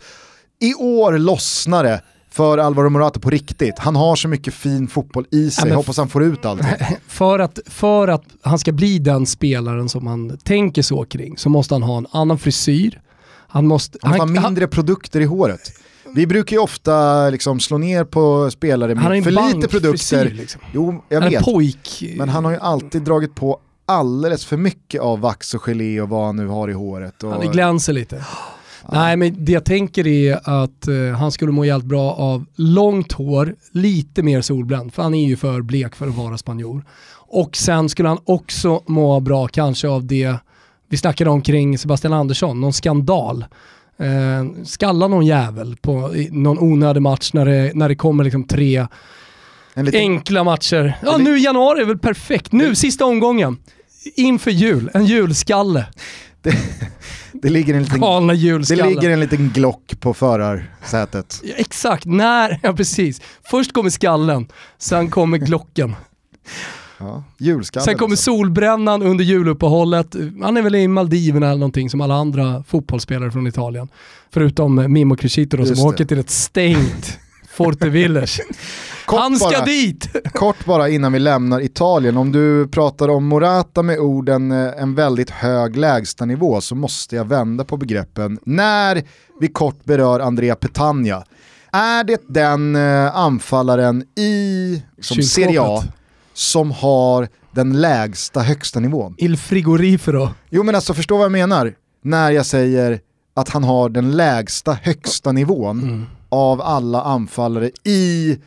[0.62, 2.02] i år lossnar det
[2.36, 3.80] för Alvaro Morata på riktigt.
[3.80, 6.62] Han har så mycket fin fotboll i sig, ja, hoppas han får ut allt.
[7.08, 11.50] För att, för att han ska bli den spelaren som man tänker så kring så
[11.50, 13.02] måste han ha en annan frisyr.
[13.48, 15.72] Han måste, han måste han, ha mindre han, produkter i håret.
[16.16, 20.26] Vi brukar ju ofta liksom slå ner på spelare med för lite produkter.
[20.26, 20.62] Liksom.
[20.74, 21.44] Jo, jag han vet.
[21.44, 22.04] Pojk.
[22.18, 26.10] Men han har ju alltid dragit på alldeles för mycket av vax och gelé och
[26.10, 27.24] vad han nu har i håret.
[27.24, 27.32] Och...
[27.32, 28.26] Han glänser lite.
[28.92, 33.12] Nej men det jag tänker är att uh, han skulle må jävligt bra av långt
[33.12, 36.86] hår, lite mer solbränd, för han är ju för blek för att vara spanjor.
[37.28, 40.36] Och sen skulle han också må bra kanske av det
[40.90, 43.46] vi snackade om kring Sebastian Andersson, någon skandal.
[44.02, 48.88] Uh, skalla någon jävel på någon onödig match när det, när det kommer liksom tre
[49.76, 50.00] liten...
[50.00, 50.98] enkla matcher.
[51.04, 53.58] Ja nu januari är väl perfekt, nu sista omgången.
[54.16, 55.86] Inför jul, en julskalle.
[56.46, 56.58] Det,
[57.34, 58.02] det, ligger en liten,
[58.68, 61.42] det ligger en liten glock på förarsätet.
[61.44, 63.22] Ja, exakt, när, ja precis.
[63.44, 65.96] Först kommer skallen, sen kommer glocken.
[66.98, 67.24] Ja,
[67.62, 68.24] Sen kommer alltså.
[68.24, 70.16] solbrännan under juluppehållet.
[70.42, 73.88] Han är väl i Maldiverna eller någonting som alla andra fotbollsspelare från Italien.
[74.32, 77.90] Förutom Mimo Crescito som åker till ett stängt Forte
[79.08, 79.24] Villers.
[79.24, 80.08] Han ska bara, dit!
[80.34, 84.96] kort bara innan vi lämnar Italien, om du pratar om Morata med orden eh, en
[84.96, 88.40] väldigt hög lägstanivå så måste jag vända på begreppen.
[88.44, 89.04] När
[89.40, 91.24] vi kort berör Andrea Petagna,
[91.72, 95.84] är det den eh, anfallaren i som Serie A
[96.34, 99.16] som har den lägsta högsta nivån?
[99.18, 100.30] Il frigorifero.
[100.50, 103.00] Jo men alltså förstå vad jag menar när jag säger
[103.34, 106.06] att han har den lägsta högsta nivån mm.
[106.30, 108.38] av alla anfallare i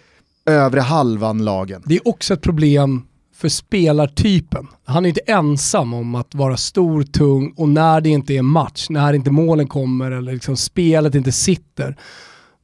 [0.49, 1.83] övre halvan-lagen.
[1.87, 3.03] Det är också ett problem
[3.35, 4.67] för spelartypen.
[4.85, 8.87] Han är inte ensam om att vara stor, tung och när det inte är match,
[8.91, 11.97] när inte målen kommer eller liksom spelet inte sitter,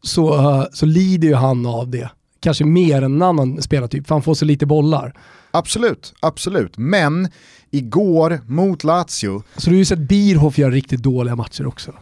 [0.03, 2.11] så, uh, så lider ju han av det.
[2.41, 5.15] kanske mer än en annan spelartyp, för han får så lite bollar.
[5.51, 6.77] Absolut, absolut.
[6.77, 7.29] Men
[7.71, 9.43] igår mot Lazio...
[9.57, 11.93] Så du har ju sett Bierhoff göra riktigt dåliga matcher också.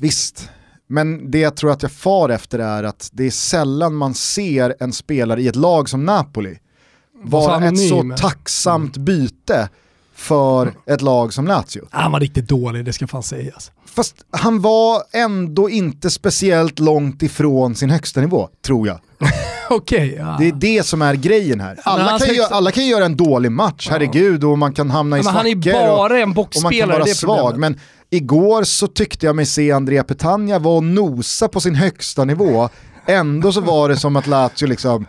[0.00, 0.50] Visst,
[0.86, 4.74] men det jag tror att jag far efter är att det är sällan man ser
[4.80, 6.58] en spelare i ett lag som Napoli
[7.22, 9.68] vara ett så tacksamt byte
[10.14, 11.88] för ett lag som Lazio.
[11.90, 13.70] Han var riktigt dålig, det ska fan sägas.
[13.86, 19.00] Fast han var ändå inte speciellt långt ifrån sin högsta nivå, tror jag.
[19.70, 20.12] Okej.
[20.12, 20.36] Okay, ja.
[20.38, 21.78] Det är det som är grejen här.
[21.82, 22.54] Alla kan, högsta...
[22.54, 23.92] alla kan göra en dålig match, ja.
[23.92, 25.38] herregud, och man kan hamna i svackor.
[25.38, 27.58] Han är bara en boxspelare, och man kan vara svag.
[27.58, 32.24] Men igår så tyckte jag mig se Andrea Petagna vara och nosa på sin högsta
[32.24, 32.68] nivå.
[33.06, 35.06] Ändå så var det som att Lazio liksom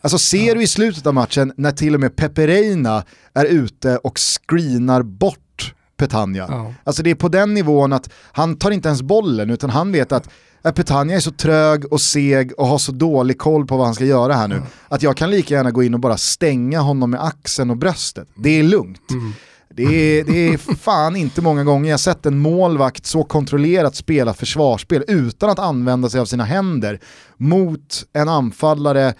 [0.00, 4.18] Alltså ser du i slutet av matchen när till och med Pepereina är ute och
[4.18, 6.38] screenar bort Petagna.
[6.38, 6.74] Ja.
[6.84, 10.12] Alltså det är på den nivån att han tar inte ens bollen utan han vet
[10.12, 10.28] att
[10.74, 14.04] Petagna är så trög och seg och har så dålig koll på vad han ska
[14.04, 14.54] göra här nu.
[14.54, 14.66] Mm.
[14.88, 18.28] Att jag kan lika gärna gå in och bara stänga honom med axeln och bröstet.
[18.34, 19.10] Det är lugnt.
[19.10, 19.32] Mm.
[19.74, 24.34] Det är, det är fan inte många gånger jag sett en målvakt så kontrollerat spela
[24.34, 27.00] försvarsspel utan att använda sig av sina händer
[27.36, 29.14] mot en anfallare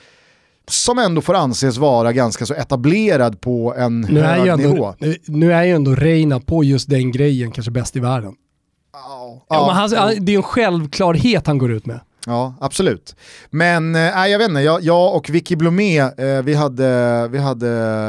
[0.69, 4.95] som ändå får anses vara ganska så etablerad på en nu hög ändå, nivå.
[4.99, 8.35] Nu, nu är ju ändå Reina på just den grejen kanske bäst i världen.
[8.93, 10.21] Oh, ja, oh, han, oh.
[10.21, 12.01] Det är en självklarhet han går ut med.
[12.27, 13.17] Ja, absolut.
[13.51, 17.69] Men äh, jag vet inte, jag, jag och Vicky Blomé, eh, vi, hade, vi hade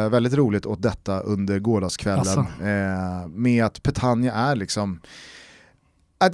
[0.10, 2.40] väldigt roligt åt detta under gårdagskvällen.
[2.40, 5.00] Eh, med att Petagna är liksom,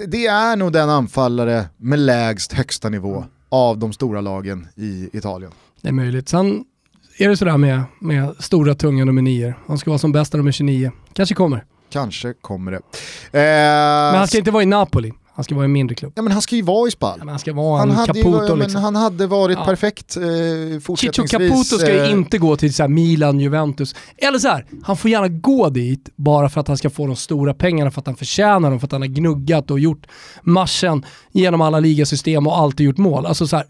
[0.08, 3.30] det är nog den anfallare med lägst högsta nivå mm.
[3.50, 5.52] av de stora lagen i Italien.
[5.82, 6.30] Det är möjligt.
[6.30, 6.63] Sen
[7.18, 9.54] är det sådär med, med stora tunga nummer 9.
[9.68, 10.92] Han ska vara som bästa nummer 29.
[11.13, 11.65] Kanske kommer.
[11.89, 12.78] Kanske kommer det.
[12.78, 15.13] Eh, men han ska inte vara i Napoli.
[15.39, 16.13] Han ska vara i en mindre klubb.
[16.15, 17.19] Ja men han ska ju vara i Spal.
[17.19, 18.82] Ja, han ska vara han en Caputo ju, liksom.
[18.82, 19.65] Han hade varit ja.
[19.65, 20.23] perfekt eh,
[20.82, 21.32] fortsättningsvis.
[21.32, 23.95] Chicho Caputo ska ju eh, inte gå till så Milan, Juventus.
[24.17, 27.15] Eller så här, han får gärna gå dit bara för att han ska få de
[27.15, 30.08] stora pengarna, för att han förtjänar dem, för att han har gnuggat och gjort
[30.41, 33.25] matchen genom alla ligasystem och alltid gjort mål.
[33.25, 33.65] Alltså så här,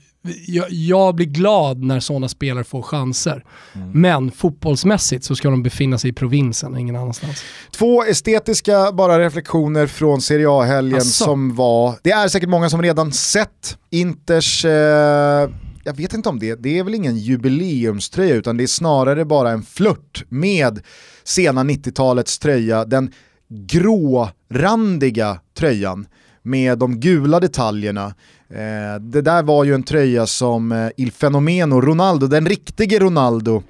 [0.48, 3.46] jag, jag, blir glad när sådana spelare får chanser.
[3.74, 3.92] Mm.
[3.92, 7.44] Men fotbollsmässigt så ska de befinna sig i provinsen, ingen annanstans.
[7.72, 13.12] Två estetiska bara reflektioner från Serie A-helgen som var, det är säkert många som redan
[13.12, 15.50] sett Inters eh,
[15.84, 19.52] jag vet inte om det, det är väl ingen jubileumströja utan det är snarare bara
[19.52, 20.82] en flört med
[21.24, 23.12] sena 90-talets tröja, den
[23.50, 26.08] grårandiga tröjan
[26.42, 28.14] med de gula detaljerna
[28.54, 33.64] Eh, det där var ju en tröja som eh, Il Fenomeno Ronaldo, den riktige Ronaldo,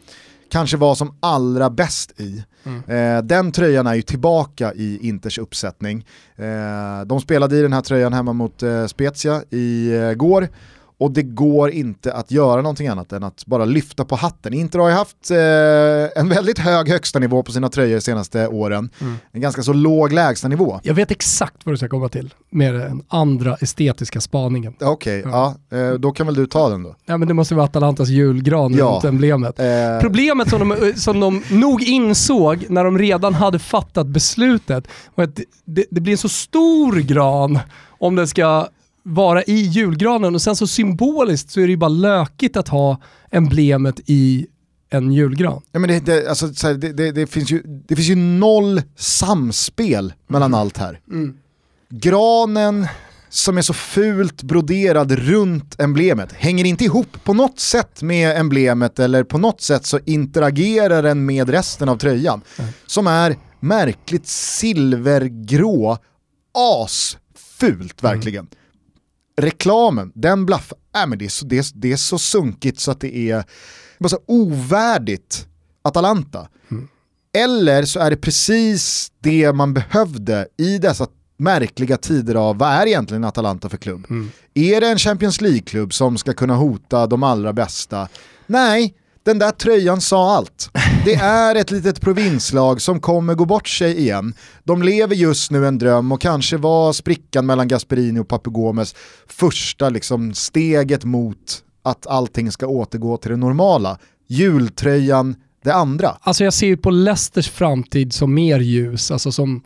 [0.51, 2.43] kanske var som allra bäst i.
[2.63, 3.17] Mm.
[3.17, 6.05] Eh, den tröjan är ju tillbaka i Inters uppsättning.
[7.05, 10.47] De spelade i den här tröjan hemma mot Spezia igår
[10.99, 14.53] och det går inte att göra någonting annat än att bara lyfta på hatten.
[14.53, 18.47] Inter har ju haft eh, en väldigt hög högsta nivå på sina tröjor de senaste
[18.47, 18.89] åren.
[19.01, 19.15] Mm.
[19.31, 20.79] En ganska så låg lägsta nivå.
[20.83, 24.73] Jag vet exakt vad du ska komma till med den andra estetiska spaningen.
[24.81, 25.55] Okej, okay, ja.
[25.69, 26.95] ja eh, då kan väl du ta den då.
[27.05, 28.85] Ja men det måste vara Atalantas julgran ja.
[28.85, 29.59] runt emblemet.
[29.59, 29.65] Eh.
[30.01, 35.39] Problemet som de, som de nog insåg när de redan hade fattat beslutet var att
[35.65, 37.59] det, det blir en så stor gran
[37.99, 38.67] om den ska
[39.03, 43.01] vara i julgranen och sen så symboliskt så är det ju bara lökigt att ha
[43.31, 44.47] emblemet i
[44.89, 45.62] en julgran.
[45.71, 50.13] Ja, men det, det, alltså, här, det, det, finns ju, det finns ju noll samspel
[50.27, 50.59] mellan mm.
[50.59, 50.99] allt här.
[51.12, 51.38] Mm.
[51.89, 52.88] Granen
[53.29, 58.99] som är så fult broderad runt emblemet hänger inte ihop på något sätt med emblemet
[58.99, 62.41] eller på något sätt så interagerar den med resten av tröjan.
[62.57, 62.71] Mm.
[62.85, 65.97] Som är märkligt silvergrå,
[66.53, 68.47] asfult verkligen.
[69.41, 72.91] Reklamen, den blaffar, äh, men det, är så, det, är, det är så sunkigt så
[72.91, 73.43] att det är
[73.99, 75.47] bara så ovärdigt
[75.82, 76.47] Atalanta.
[76.71, 76.88] Mm.
[77.34, 82.86] Eller så är det precis det man behövde i dessa märkliga tider av, vad är
[82.86, 84.06] egentligen Atalanta för klubb?
[84.10, 84.32] Mm.
[84.54, 88.08] Är det en Champions League-klubb som ska kunna hota de allra bästa?
[88.47, 88.93] Nej,
[89.25, 90.69] den där tröjan sa allt.
[91.05, 94.34] Det är ett litet provinslag som kommer gå bort sig igen.
[94.63, 98.95] De lever just nu en dröm och kanske var sprickan mellan Gasperini och Papagomes
[99.27, 103.97] första liksom, steget mot att allting ska återgå till det normala.
[104.27, 106.17] Jultröjan, det andra.
[106.21, 109.62] Alltså jag ser ju på Leicesters framtid som mer ljus, alltså som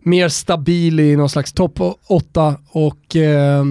[0.00, 3.64] mer stabil i någon slags topp 8 och eh,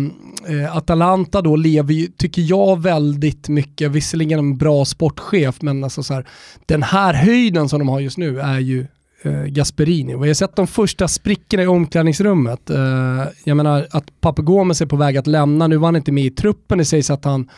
[0.47, 6.04] Eh, Atalanta då lever ju, tycker jag, väldigt mycket, visserligen en bra sportchef, men alltså
[6.04, 6.25] så här,
[6.65, 8.88] den här höjden som de har just nu är ju
[9.21, 10.15] eh, Gasperini.
[10.15, 12.69] Och jag har sett de första sprickorna i omklädningsrummet.
[12.69, 16.25] Eh, jag menar att Papagomes är på väg att lämna, nu var han inte med
[16.25, 17.49] i truppen, det sägs att han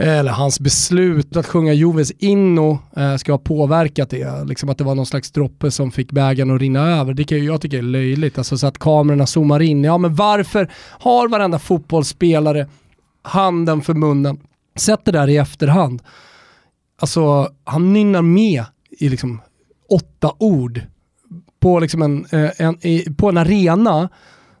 [0.00, 4.44] Eh, eller hans beslut att sjunga Joves inno eh, ska ha påverkat det.
[4.44, 7.14] Liksom att det var någon slags droppe som fick bägaren att rinna över.
[7.14, 8.38] Det kan ju jag tycka är löjligt.
[8.38, 9.84] Alltså så att kamerorna zoomar in.
[9.84, 12.66] Ja men varför har varenda fotbollsspelare
[13.22, 14.40] handen för munnen?
[14.76, 16.02] Sätt det där i efterhand.
[17.00, 19.40] Alltså han nynnar med i liksom
[19.90, 20.80] åtta ord
[21.60, 24.08] på, liksom en, eh, en, en, på en arena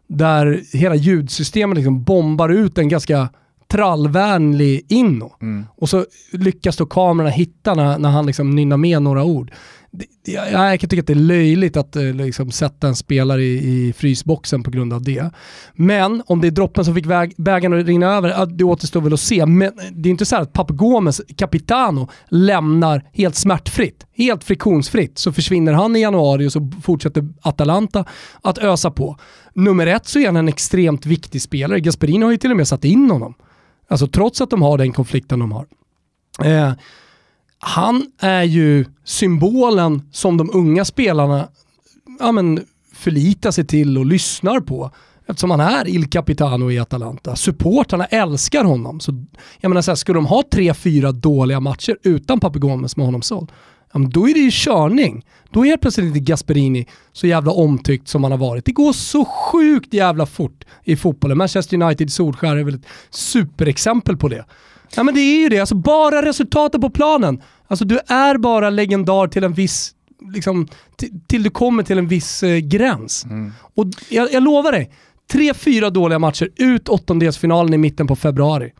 [0.06, 3.28] där hela ljudsystemet liksom bombar ut en ganska
[3.70, 5.32] trallvänlig inno.
[5.42, 5.66] Mm.
[5.76, 9.52] Och så lyckas då kamerorna hitta när, när han liksom nynnar med några ord
[9.92, 13.42] det, jag, jag kan tycka att det är löjligt att eh, liksom, sätta en spelare
[13.42, 15.30] i, i frysboxen på grund av det.
[15.74, 17.06] Men om det är droppen som fick
[17.36, 19.46] bägaren att rinna över, det återstår väl att se.
[19.46, 25.18] Men det är inte så att Papu Gomes, Capitano, lämnar helt smärtfritt, helt friktionsfritt.
[25.18, 28.04] Så försvinner han i januari och så fortsätter Atalanta
[28.42, 29.16] att ösa på.
[29.54, 31.80] Nummer ett så är han en extremt viktig spelare.
[31.80, 33.34] Gasperini har ju till och med satt in honom.
[33.90, 35.66] Alltså trots att de har den konflikten de har.
[36.44, 36.72] Eh,
[37.58, 41.48] han är ju symbolen som de unga spelarna
[42.20, 44.90] ja, men, förlitar sig till och lyssnar på.
[45.26, 47.36] Eftersom han är Il Capitano i Atalanta.
[47.36, 49.00] Supportarna älskar honom.
[49.00, 49.24] Så,
[49.60, 53.22] jag menar så här, skulle de ha tre, fyra dåliga matcher utan Papegomes med honom
[53.22, 53.52] såld,
[53.92, 55.24] då är det ju körning.
[55.50, 58.64] Då är helt plötsligt inte Gasperini så jävla omtyckt som han har varit.
[58.64, 61.38] Det går så sjukt jävla fort i fotbollen.
[61.38, 64.44] Manchester United Solskär är väl ett superexempel på det.
[64.96, 67.42] Ja men det är ju det, alltså bara resultatet på planen.
[67.66, 69.94] Alltså du är bara legendar till en viss,
[70.34, 70.68] liksom,
[71.26, 73.24] till du kommer till en viss eh, gräns.
[73.24, 73.52] Mm.
[73.74, 74.90] Och jag, jag lovar dig,
[75.32, 78.72] tre, fyra dåliga matcher, ut åttondelsfinalen i mitten på februari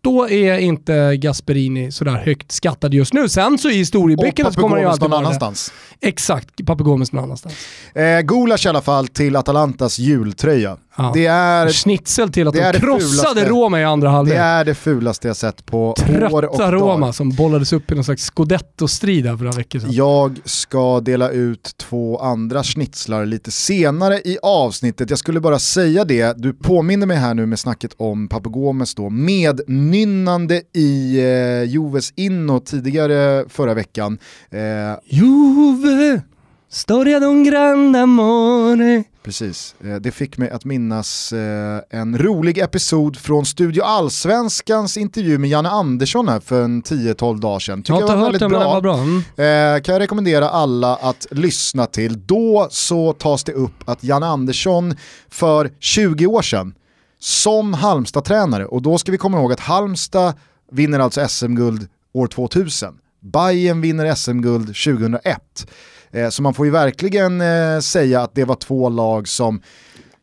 [0.00, 3.28] då är inte Gasperini sådär högt skattad just nu.
[3.28, 5.72] Sen så i historieböckerna så kommer han ju alltid vara annanstans.
[6.00, 7.54] Exakt, Papagomes någon annanstans.
[7.94, 10.76] Eh, Gulasch i alla fall till Atalantas jultröja.
[10.98, 11.10] Ja.
[11.14, 14.36] Det är, Schnitzel till att de krossade Roma i andra halvlek.
[14.36, 17.14] Det är det fulaste jag sett på Trötta år och Roma dag.
[17.14, 19.92] som bollades upp i någon slags scudetto-strid här för några veckor sedan.
[19.92, 25.10] Jag ska dela ut två andra schnitzlar lite senare i avsnittet.
[25.10, 29.10] Jag skulle bara säga det, du påminner mig här nu med snacket om Papagomes då,
[29.10, 34.18] mednynnande i eh, Joves inno tidigare förra veckan.
[34.50, 34.60] Eh,
[35.04, 36.22] Juve!
[36.70, 39.04] Storia d'un grande amore.
[39.22, 45.38] Precis, eh, det fick mig att minnas eh, en rolig episod från Studio Allsvenskans intervju
[45.38, 47.82] med Janne Andersson här för en 10-12 dagar sedan.
[47.82, 48.98] Tycker jag, har inte hört det, men det var bra.
[48.98, 49.16] Mm.
[49.18, 52.26] Eh, kan jag rekommendera alla att lyssna till.
[52.26, 54.96] Då så tas det upp att Janne Andersson
[55.28, 56.74] för 20 år sedan
[57.18, 60.34] som Halmstad-tränare, och då ska vi komma ihåg att Halmstad
[60.70, 62.94] vinner alltså SM-guld år 2000.
[63.20, 65.66] Bayern vinner SM-guld 2001.
[66.10, 69.60] Eh, så man får ju verkligen eh, säga att det var två lag som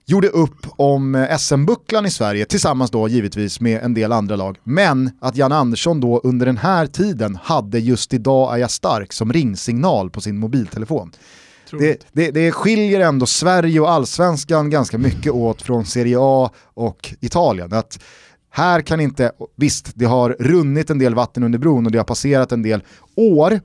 [0.05, 4.57] gjorde upp om eh, SM-bucklan i Sverige, tillsammans då givetvis med en del andra lag.
[4.63, 9.13] Men att Jan Andersson då under den här tiden hade just idag är jag stark
[9.13, 11.11] som ringsignal på sin mobiltelefon.
[11.79, 17.13] Det, det, det, skiljer ändå Sverige och allsvenskan ganska mycket åt från Serie A och
[17.19, 17.73] Italien.
[17.73, 17.99] Att
[18.49, 22.05] här kan inte, visst det har runnit en del vatten under bron och det har
[22.05, 22.83] passerat en del
[23.15, 23.59] år,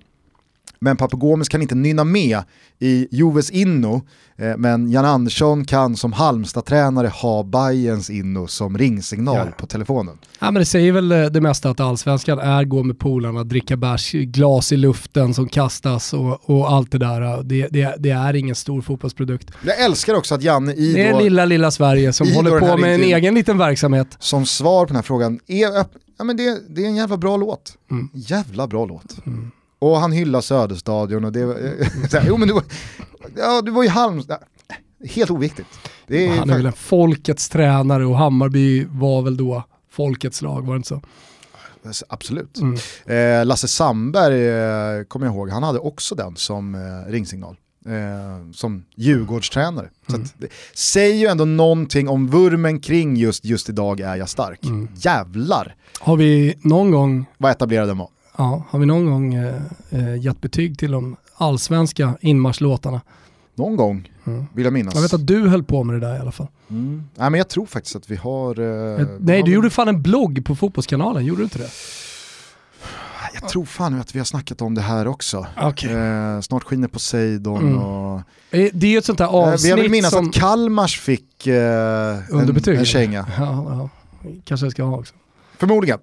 [0.81, 2.43] men Papagomes kan inte nynna med
[2.79, 4.03] i Joves inno,
[4.37, 9.53] eh, men Jan Andersson kan som Halmstad-tränare ha Bayerns inno som ringsignal ja.
[9.59, 10.19] på telefonen.
[10.39, 13.77] Ja, men det säger väl eh, det mesta att allsvenskan är gå med polarna, dricka
[13.77, 17.43] bärs, glas i luften som kastas och, och allt det där.
[17.43, 19.51] Det, det, det, är ingen stor fotbollsprodukt.
[19.67, 22.77] Jag älskar också att Janne i Det är då, lilla, lilla Sverige som håller på
[22.77, 24.17] med en egen liten verksamhet.
[24.19, 25.85] Som svar på den här frågan, är,
[26.19, 27.73] ja, men det, det är en jävla bra låt.
[27.91, 28.09] Mm.
[28.15, 29.27] Jävla bra låt.
[29.27, 29.51] Mm.
[29.81, 31.55] Och han hyllar Söderstadion och det var,
[32.13, 32.65] här, jo men du var,
[33.37, 34.39] ja, du var ju Halmstad,
[35.05, 35.69] helt oviktigt.
[36.07, 40.75] Är han är väl en folkets tränare och Hammarby var väl då folkets lag, var
[40.75, 41.03] det inte så?
[42.09, 42.59] Absolut.
[42.59, 42.79] Mm.
[43.41, 47.57] Eh, Lasse Sandberg eh, kommer jag ihåg, han hade också den som eh, ringsignal.
[47.87, 49.89] Eh, som Djurgårdstränare.
[50.09, 50.27] Mm.
[50.27, 54.65] Så det säger ju ändå någonting om vurmen kring just just idag är jag stark.
[54.65, 54.89] Mm.
[54.95, 55.75] Jävlar!
[56.01, 57.27] Har vi någon gång...
[57.39, 58.09] Vad etablerade den var?
[58.41, 63.01] Ja, har vi någon gång eh, eh, gett betyg till de allsvenska inmarschlåtarna?
[63.55, 64.47] Någon gång, mm.
[64.55, 64.95] vill jag minnas.
[64.95, 66.47] Jag vet att du höll på med det där i alla fall.
[66.71, 67.05] Mm.
[67.15, 68.61] Nej men jag tror faktiskt att vi har...
[68.61, 71.71] Eh, Nej har du gjorde fan en blogg på Fotbollskanalen, gjorde du inte det?
[73.41, 75.47] Jag tror fan att vi har snackat om det här också.
[75.63, 75.93] Okay.
[75.93, 77.79] Eh, snart skiner Poseidon mm.
[77.79, 78.21] och...
[78.51, 80.29] Eh, det är ju ett sånt där avsnitt eh, Jag vill minnas som...
[80.29, 81.55] att Kalmars fick eh,
[82.33, 83.27] en, en känga.
[83.39, 83.89] Ja, ja.
[84.45, 85.15] Kanske jag ska ha också.
[85.59, 85.99] Förmodligen.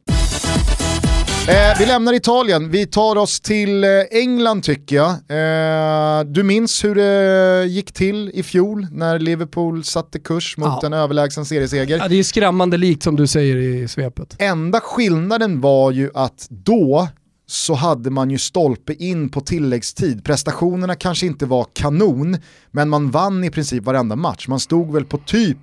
[1.48, 5.10] Eh, vi lämnar Italien, vi tar oss till eh, England tycker jag.
[5.10, 10.82] Eh, du minns hur det gick till i fjol när Liverpool satte kurs mot ja.
[10.86, 11.98] en överlägsen serieseger.
[11.98, 14.36] Ja, det är skrämmande likt som du säger i svepet.
[14.40, 17.08] Enda skillnaden var ju att då
[17.46, 20.24] så hade man ju stolpe in på tilläggstid.
[20.24, 22.38] Prestationerna kanske inte var kanon,
[22.72, 24.48] men man vann i princip varenda match.
[24.48, 25.60] Man stod väl på typ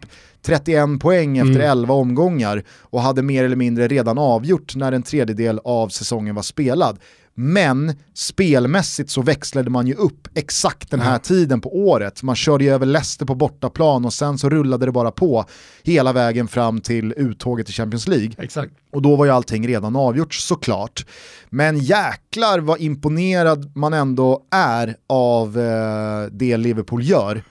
[0.47, 1.71] 31 poäng efter mm.
[1.71, 6.43] 11 omgångar och hade mer eller mindre redan avgjort när en tredjedel av säsongen var
[6.43, 6.99] spelad.
[7.37, 11.21] Men spelmässigt så växlade man ju upp exakt den här mm.
[11.21, 12.23] tiden på året.
[12.23, 15.45] Man körde ju över Leicester på bortaplan och sen så rullade det bara på
[15.83, 18.31] hela vägen fram till uttåget i Champions League.
[18.39, 18.73] Exakt.
[18.93, 21.07] Och då var ju allting redan avgjort såklart.
[21.51, 27.43] Men jäklar vad imponerad man ändå är av eh, det Liverpool gör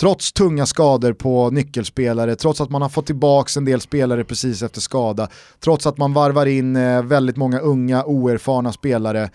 [0.00, 4.62] trots tunga skador på nyckelspelare, trots att man har fått tillbaka en del spelare precis
[4.62, 5.28] efter skada,
[5.60, 9.30] trots att man varvar in eh, väldigt många unga oerfarna spelare.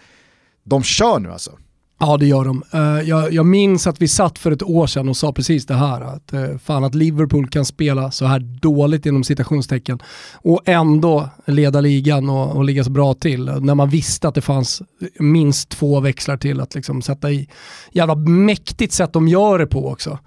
[0.64, 1.52] De kör nu alltså.
[2.00, 2.64] Ja det gör de.
[2.74, 5.74] Eh, jag, jag, minns att vi satt för ett år sedan och sa precis det
[5.74, 6.02] här.
[6.02, 10.00] Att, eh, fan att Liverpool kan spela så här dåligt inom citationstecken
[10.34, 13.46] och ändå leda ligan och, och ligga så bra till.
[13.46, 14.82] När man visste att det fanns
[15.20, 17.50] minst två växlar till att liksom sätta i.
[17.92, 20.20] Jävla mäktigt sätt de gör det på också.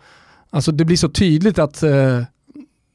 [0.50, 2.22] Alltså det blir så tydligt att eh,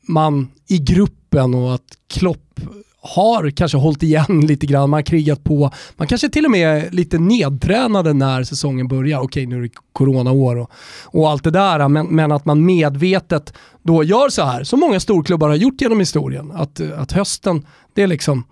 [0.08, 2.60] man i gruppen och att Klopp
[3.02, 6.78] har kanske hållit igen lite grann, man har krigat på, man kanske till och med
[6.78, 9.20] är lite nedtränade när säsongen börjar.
[9.20, 10.72] Okej nu är det coronaår och,
[11.04, 15.00] och allt det där, men, men att man medvetet då gör så här, som många
[15.00, 16.52] storklubbar har gjort genom historien.
[16.52, 18.44] Att, att hösten, det är liksom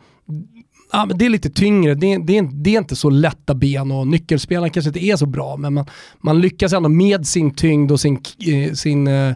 [0.92, 3.92] ja, men det är lite tyngre, det, det, är, det är inte så lätta ben
[3.92, 5.86] och nyckelspelaren kanske inte är så bra, men man,
[6.20, 9.34] man lyckas ändå med sin tyngd och sin, eh, sin eh,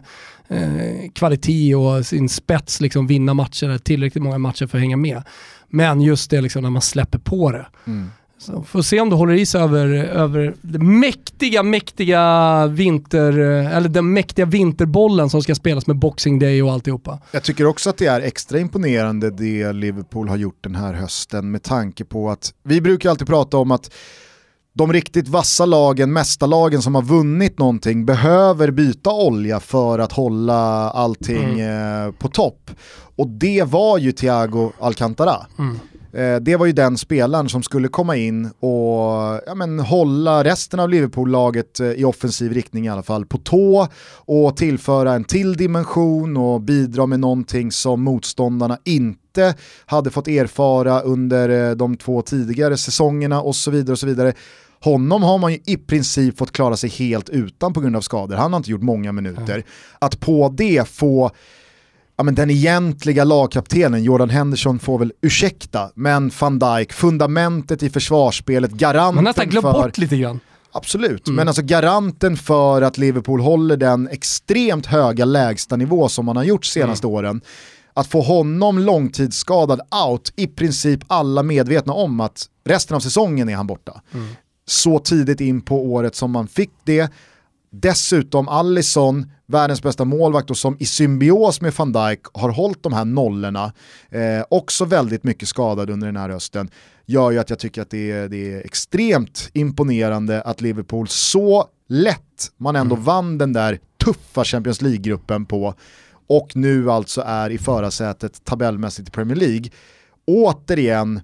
[0.48, 5.22] eh, kvalitet och sin spets liksom vinna matcher, tillräckligt många matcher för att hänga med.
[5.68, 7.66] Men just det liksom när man släpper på det.
[7.86, 8.10] Mm.
[8.38, 13.88] Så får se om det håller i sig över, över den mäktiga, mäktiga vinter, eller
[13.88, 17.18] den mäktiga vinterbollen som ska spelas med Boxing Day och alltihopa.
[17.30, 21.50] Jag tycker också att det är extra imponerande det Liverpool har gjort den här hösten
[21.50, 23.90] med tanke på att vi brukar alltid prata om att
[24.74, 30.90] de riktigt vassa lagen, mästarlagen som har vunnit någonting behöver byta olja för att hålla
[30.90, 32.06] allting mm.
[32.06, 32.70] eh, på topp.
[33.16, 35.46] Och det var ju Thiago Alcantara.
[35.58, 35.78] Mm.
[36.14, 40.80] Eh, det var ju den spelaren som skulle komma in och ja, men, hålla resten
[40.80, 45.56] av Liverpool-laget eh, i offensiv riktning i alla fall på tå och tillföra en till
[45.56, 49.54] dimension och bidra med någonting som motståndarna inte
[49.86, 53.92] hade fått erfara under eh, de två tidigare säsongerna och så vidare.
[53.92, 54.32] och så vidare.
[54.80, 58.36] Honom har man ju i princip fått klara sig helt utan på grund av skador.
[58.36, 59.64] Han har inte gjort många minuter.
[59.98, 61.30] Att på det få
[62.16, 67.90] ja, men den egentliga lagkaptenen, Jordan Henderson får väl ursäkta, men van Dijk, fundamentet i
[67.90, 70.40] försvarsspelet, garanten Man nästan glömt bort lite grann.
[70.72, 71.36] Absolut, mm.
[71.36, 76.64] men alltså garanten för att Liverpool håller den extremt höga lägstanivå som man har gjort
[76.64, 77.14] senaste mm.
[77.14, 77.40] åren,
[77.94, 83.56] att få honom långtidsskadad out, i princip alla medvetna om att resten av säsongen är
[83.56, 84.02] han borta.
[84.14, 84.26] Mm.
[84.66, 87.12] Så tidigt in på året som man fick det,
[87.80, 92.92] Dessutom Allison, världens bästa målvakt och som i symbios med van Dijk har hållit de
[92.92, 93.72] här nollorna,
[94.10, 96.70] eh, också väldigt mycket skadad under den här hösten,
[97.06, 101.68] gör ju att jag tycker att det är, det är extremt imponerande att Liverpool så
[101.88, 103.04] lätt man ändå mm.
[103.04, 105.74] vann den där tuffa Champions League-gruppen på
[106.26, 109.70] och nu alltså är i förarsätet tabellmässigt i Premier League.
[110.26, 111.20] Återigen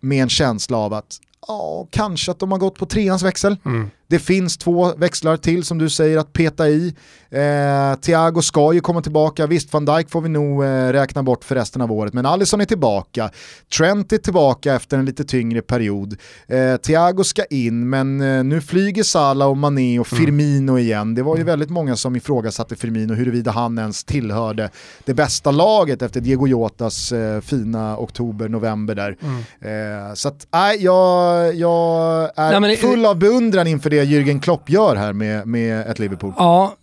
[0.00, 3.56] med en känsla av att ja, kanske att de har gått på treans växel.
[3.64, 3.90] Mm.
[4.14, 6.94] Det finns två växlar till som du säger att peta i.
[7.30, 11.44] Eh, Thiago ska ju komma tillbaka, visst van Dijk får vi nog eh, räkna bort
[11.44, 13.30] för resten av året, men Alisson är tillbaka.
[13.78, 16.16] Trent är tillbaka efter en lite tyngre period.
[16.48, 20.24] Eh, Thiago ska in, men eh, nu flyger Salah och Mané och mm.
[20.24, 20.84] Firmino mm.
[20.84, 21.14] igen.
[21.14, 21.46] Det var ju mm.
[21.46, 24.70] väldigt många som ifrågasatte Firmino huruvida han ens tillhörde
[25.04, 29.16] det bästa laget efter Diego Jotas eh, fina oktober-november där.
[29.20, 30.08] Mm.
[30.08, 34.70] Eh, så att, nej, jag, jag är nej, full av beundran inför det Jürgen Klopp
[34.70, 36.32] gör här med, med ett Liverpool.
[36.36, 36.76] Ja,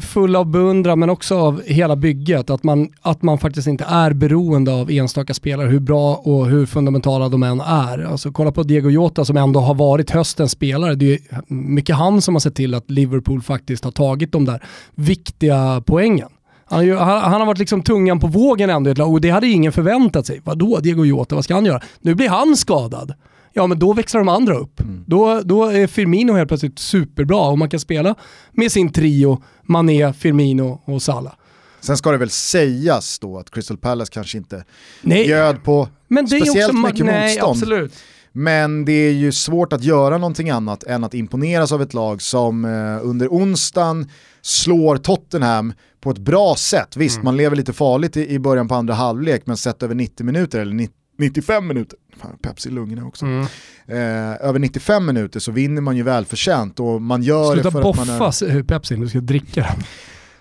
[0.00, 2.50] full av beundran men också av hela bygget.
[2.50, 6.66] Att man, att man faktiskt inte är beroende av enstaka spelare, hur bra och hur
[6.66, 7.98] fundamentala de än är.
[7.98, 10.94] Alltså, kolla på Diego Jota som ändå har varit höstens spelare.
[10.94, 11.20] Det är
[11.52, 16.28] mycket han som har sett till att Liverpool faktiskt har tagit de där viktiga poängen.
[16.64, 20.26] Han, han, han, har varit liksom tungan på vågen ändå och det hade ingen förväntat
[20.26, 20.40] sig.
[20.44, 21.80] Vadå Diego Jota, vad ska han göra?
[22.00, 23.14] Nu blir han skadad
[23.58, 24.80] ja men då växlar de andra upp.
[24.80, 25.04] Mm.
[25.06, 28.14] Då, då är Firmino helt plötsligt superbra och man kan spela
[28.52, 31.32] med sin trio, Mané, Firmino och Salah.
[31.80, 34.64] Sen ska det väl sägas då att Crystal Palace kanske inte
[35.02, 35.26] Nej.
[35.26, 37.50] bjöd på Men speciellt också, mycket nej, motstånd.
[37.56, 37.92] Absolut.
[38.32, 42.22] Men det är ju svårt att göra någonting annat än att imponeras av ett lag
[42.22, 42.70] som eh,
[43.06, 44.10] under onsdagen
[44.42, 46.96] slår Tottenham på ett bra sätt.
[46.96, 47.24] Visst, Mm.
[47.24, 50.74] man lever lite farligt i, början på andra halvlek, men sett över 90 minuter, eller
[50.74, 53.26] ni- 95 minuter, fan, Pepsi i lungorna också.
[53.26, 53.46] Mm.
[53.86, 57.90] Eh, över 95 minuter så vinner man ju välförtjänt och man gör Sluta det för
[57.90, 58.18] att man är...
[58.18, 58.62] boffa är...
[58.62, 59.84] Pepsi, du ska dricka den.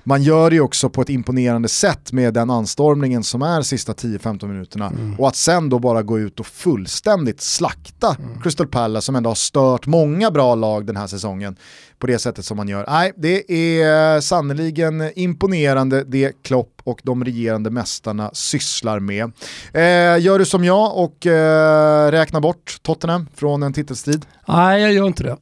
[0.08, 3.93] Man gör det ju också på ett imponerande sätt med den anstormningen som är sista
[3.93, 4.91] 10-15 minuterna.
[5.18, 9.36] Och att sen då bara gå ut och fullständigt slakta Crystal Palace som ändå har
[9.36, 11.55] stört många bra lag den här säsongen
[11.99, 12.86] på det sättet som man gör.
[12.88, 19.32] Nej, det är sannoliken imponerande det Klopp och de regerande mästarna sysslar med.
[19.74, 24.26] Eh, gör du som jag och eh, räkna bort Tottenham från en titelstrid?
[24.47, 25.38] Nej, jag gör inte det.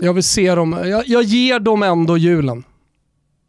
[0.00, 2.64] Jag vill se dem, jag, jag ger dem ändå julen.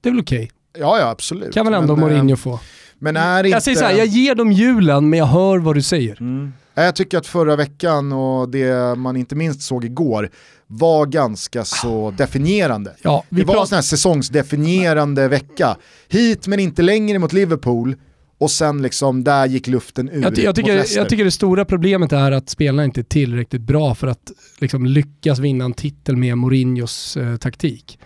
[0.01, 0.51] Det är väl okej.
[0.79, 1.53] Ja, ja absolut.
[1.53, 2.59] Kan väl ändå Men, eh, Mourinho få.
[2.99, 3.49] Men är inte...
[3.49, 6.21] Jag säger så här, jag ger dem julen men jag hör vad du säger.
[6.21, 6.53] Mm.
[6.73, 10.29] Jag tycker att förra veckan och det man inte minst såg igår
[10.67, 12.93] var ganska så definierande.
[13.01, 15.77] Ja, vi Det var en sån här säsongsdefinierande vecka.
[16.07, 17.95] Hit men inte längre mot Liverpool
[18.37, 21.31] och sen liksom där gick luften ur jag, ty- jag, mot tycker, jag tycker det
[21.31, 25.73] stora problemet är att spelarna inte är tillräckligt bra för att liksom, lyckas vinna en
[25.73, 27.99] titel med Mourinhos eh, taktik.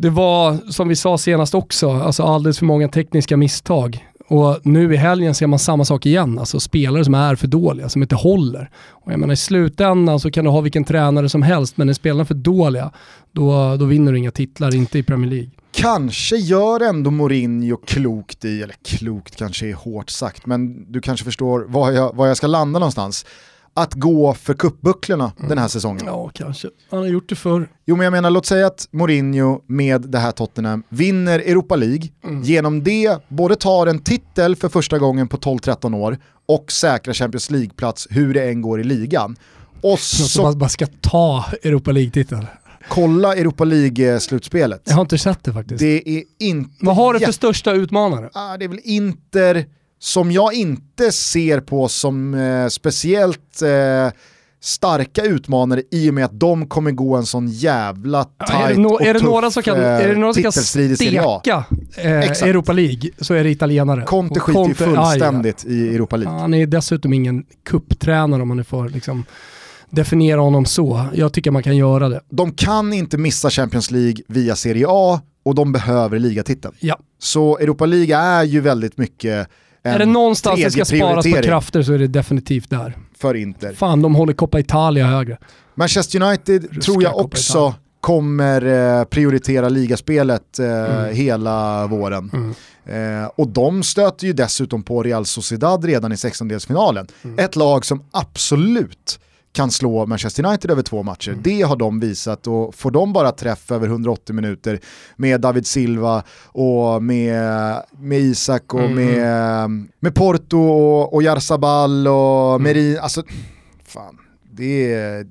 [0.00, 4.06] Det var, som vi sa senast också, alltså alldeles för många tekniska misstag.
[4.28, 7.88] Och nu i helgen ser man samma sak igen, alltså spelare som är för dåliga,
[7.88, 8.70] som inte håller.
[8.88, 11.92] Och jag menar i slutändan så kan du ha vilken tränare som helst, men är
[11.92, 12.90] spelarna för dåliga,
[13.32, 15.50] då, då vinner du inga titlar, inte i Premier League.
[15.72, 21.24] Kanske gör ändå Mourinho klokt i, eller klokt kanske är hårt sagt, men du kanske
[21.24, 23.26] förstår var jag, var jag ska landa någonstans.
[23.78, 26.02] Att gå för kuppbucklorna den här säsongen.
[26.06, 26.68] Ja, kanske.
[26.90, 27.68] Han har gjort det förr.
[27.86, 32.08] Jo men jag menar, låt säga att Mourinho med det här Tottenham vinner Europa League,
[32.42, 37.50] genom det både tar en titel för första gången på 12-13 år och säkrar Champions
[37.50, 39.36] League-plats hur det än går i ligan.
[39.82, 42.46] Och så bara, bara ska ta Europa League-titeln.
[42.88, 44.82] kolla Europa League-slutspelet.
[44.84, 45.80] Jag har inte sett det faktiskt.
[45.80, 46.70] Det är inte...
[46.80, 48.30] Vad har du för största utmanare?
[48.32, 49.66] Ah, det är väl Inter
[49.98, 54.12] som jag inte ser på som eh, speciellt eh,
[54.60, 58.74] starka utmanare i och med att de kommer gå en sån jävla Ja, tight är,
[58.74, 61.64] det no, och är, det tuff några som kan, är det några som kan steka
[61.96, 62.42] eh.
[62.42, 64.02] Europa League så är det italienare.
[64.02, 66.20] Conte skiter ju Conte- aj, fullständigt i Europa ja.
[66.20, 66.40] League.
[66.40, 69.24] Han är dessutom ingen kupptränare om man nu får liksom
[69.90, 71.06] definiera honom så.
[71.14, 72.20] Jag tycker man kan göra det.
[72.30, 76.74] De kan inte missa Champions League via Serie A och de behöver ligatiteln.
[76.80, 76.98] Ja.
[77.18, 79.48] Så Europa League är ju väldigt mycket
[79.94, 82.96] är det någonstans det ska sparas på krafter så är det definitivt där.
[83.18, 83.72] för Inter.
[83.72, 85.38] Fan, de håller Coppa Italia högre.
[85.74, 88.66] Manchester United Ruska tror jag också kommer
[88.98, 92.30] eh, prioritera ligaspelet eh, hela våren.
[92.32, 93.22] Mm.
[93.22, 97.08] Eh, och de stöter ju dessutom på Real Sociedad redan i 16-delsfinalen.
[97.22, 97.38] Mm.
[97.38, 99.20] Ett lag som absolut
[99.52, 101.28] kan slå Manchester United över två matcher.
[101.30, 101.42] Mm.
[101.42, 104.80] Det har de visat och får de bara träff över 180 minuter
[105.16, 108.94] med David Silva och med, med Isak och Mm.
[108.94, 109.70] med,
[110.00, 112.62] med Porto och, och Jarzabal och Mm.
[112.62, 112.98] Merin.
[112.98, 113.22] Alltså,
[113.86, 114.18] fan,
[114.52, 115.26] det är...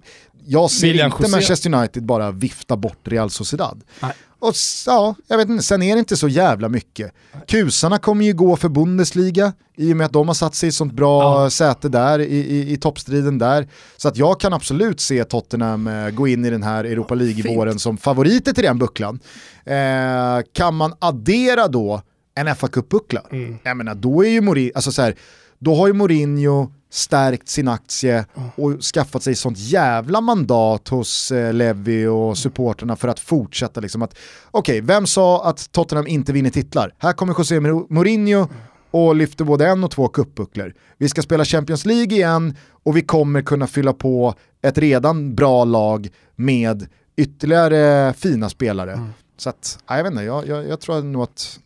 [0.50, 1.32] Jag ser William inte José.
[1.32, 3.84] Manchester United bara vifta bort Real Sociedad.
[4.02, 4.12] Nej.
[4.40, 4.54] Och
[4.86, 7.12] ja, jag vet inte, sen är det inte så jävla mycket.
[7.48, 10.72] Kusarna kommer ju gå för Bundesliga i och med att de har satt sig i
[10.72, 11.50] sånt bra Ja.
[11.50, 13.68] säte där i, i, i toppstriden där.
[13.98, 17.80] Så att jag kan absolut se Tottenham eh, gå in i den här Europa League-våren
[17.80, 19.20] som favoriter till den bucklan.
[19.66, 22.02] Eh, kan man addera då
[22.36, 23.58] en fa Cup-buckla, Mm.
[23.64, 25.16] jag menar då är ju Mourinho, alltså så här,
[25.60, 28.26] då har ju Mourinho stärkt sin aktie
[28.56, 34.02] och skaffat sig sånt jävla mandat hos eh, Levy och supporterna för att fortsätta liksom
[34.02, 34.18] att,
[34.52, 36.94] okej, vem sa att Tottenham inte vinner titlar?
[36.98, 38.48] Här kommer José Mou- Mourinho
[38.92, 40.74] och lyfter både en och två cupbucklor.
[40.98, 45.64] Vi ska spela Champions League igen och vi kommer kunna fylla på ett redan bra
[45.66, 49.00] lag med ytterligare fina spelare.
[49.38, 51.60] Så att, ja, jag vet inte, jag, jag, jag tror nog att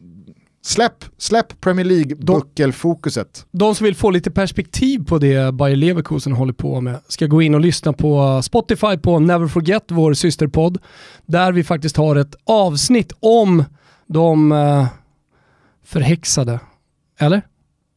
[0.64, 3.46] Släpp, släpp Premier League-buckelfokuset.
[3.52, 7.42] De som vill få lite perspektiv på det Bayer Leverkusen håller på med ska gå
[7.42, 10.78] in och lyssna på Spotify på Never Forget, vår systerpodd,
[11.26, 13.64] där vi faktiskt har ett avsnitt om
[14.08, 14.88] de eh,
[15.86, 16.60] förhäxade,
[17.20, 17.42] eller?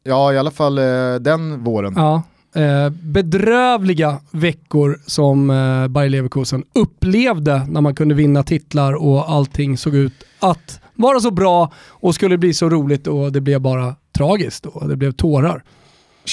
[0.03, 1.93] Ja, i alla fall eh, den våren.
[1.95, 2.23] Ja.
[2.55, 9.77] Eh, bedrövliga veckor som eh, Bayer Leverkusen upplevde när man kunde vinna titlar och allting
[9.77, 13.95] såg ut att vara så bra och skulle bli så roligt och det blev bara
[14.17, 15.63] tragiskt och det blev tårar.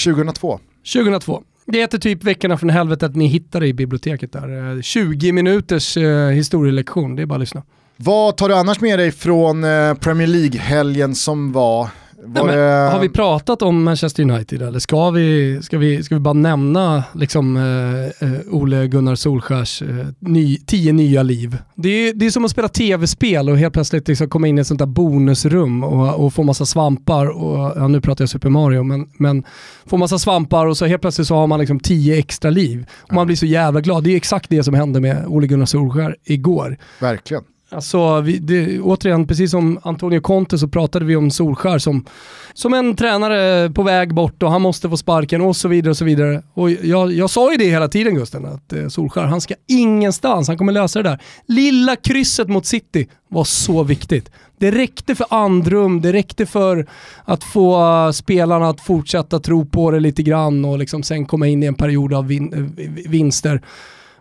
[0.05, 0.59] 2002.
[0.93, 1.43] 2002.
[1.65, 4.75] Det heter typ Veckorna från helvetet ni hittar det i biblioteket där.
[4.75, 7.63] Eh, 20 minuters eh, historielektion, det är bara att lyssna.
[7.97, 11.89] Vad tar du annars med dig från eh, Premier League-helgen som var?
[12.27, 12.89] Nej, det...
[12.91, 17.03] Har vi pratat om Manchester United eller ska vi, ska vi, ska vi bara nämna
[17.13, 21.57] liksom, eh, eh Ole Gunnar Solskärs eh, ny, tio nya liv?
[21.75, 24.61] Det är, det är som att spela tv-spel och helt plötsligt liksom komma in i
[24.61, 27.25] ett sånt där bonusrum och, och få massa svampar.
[27.25, 29.43] Och, ja, nu pratar jag Super Mario, men, men
[29.85, 32.85] få massa svampar och så helt plötsligt så har man liksom tio extra liv.
[33.01, 34.03] Och man blir så jävla glad.
[34.03, 36.77] Det är exakt det som hände med Ole Gunnar Solskär igår.
[36.99, 37.43] Verkligen.
[37.73, 42.05] Alltså, vi, det, återigen, precis som Antonio Conte så pratade vi om Solskär som,
[42.53, 45.89] som en tränare på väg bort och han måste få sparken och så vidare.
[45.89, 46.43] Och så vidare.
[46.53, 50.47] Och jag, jag sa ju det hela tiden Gusten, att eh, Solskär, han ska ingenstans,
[50.47, 51.21] han kommer lösa det där.
[51.47, 54.31] Lilla krysset mot City var så viktigt.
[54.57, 56.87] Det räckte för andrum, det räckte för
[57.25, 61.63] att få spelarna att fortsätta tro på det lite grann och liksom sen komma in
[61.63, 63.61] i en period av vin, eh, vinster.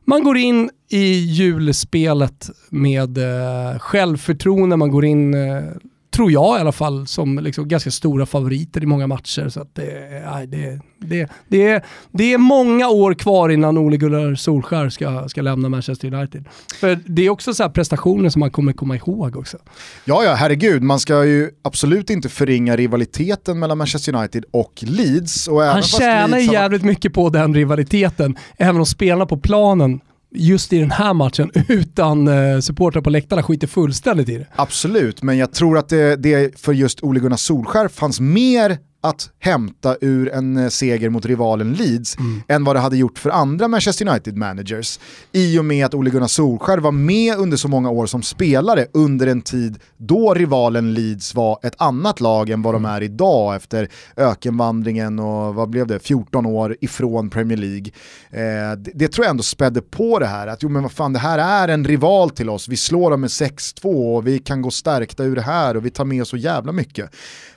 [0.04, 5.64] Man går in i julspelet med eh, självförtroende, man går in, eh,
[6.12, 9.48] tror jag i alla fall, som liksom ganska stora favoriter i många matcher.
[9.48, 13.96] Så att det, nej, det, det, det, är, det är många år kvar innan Ole
[13.96, 16.48] Gunnar Solskär ska, ska lämna Manchester United.
[16.80, 19.58] För det är också så prestationer som man kommer komma ihåg också.
[20.04, 20.82] Ja, ja, herregud.
[20.82, 25.48] Man ska ju absolut inte förringa rivaliteten mellan Manchester United och Leeds.
[25.48, 30.00] Och Han tjänar ju jävligt mycket på den rivaliteten, även om spelarna på planen
[30.34, 34.46] just i den här matchen utan eh, supportrar på läktarna skiter fullständigt i det.
[34.56, 39.30] Absolut, men jag tror att det, det för just Ole Gunnar Solskär fanns mer att
[39.38, 42.42] hämta ur en eh, seger mot rivalen Leeds mm.
[42.48, 45.00] än vad det hade gjort för andra Manchester United-managers.
[45.32, 48.86] I och med att Ole Gunnar Solskär var med under så många år som spelare
[48.92, 52.96] under en tid då rivalen Leeds var ett annat lag än vad de mm.
[52.96, 57.90] är idag efter ökenvandringen och vad blev det, 14 år ifrån Premier League.
[58.30, 61.12] Eh, det, det, tror jag ändå spädde på det här, att jo men vad fan
[61.12, 64.62] det här är en rival till oss, vi slår dem med 6-2 och vi kan
[64.62, 67.10] gå stärkta ur det här och vi tar med oss så jävla mycket.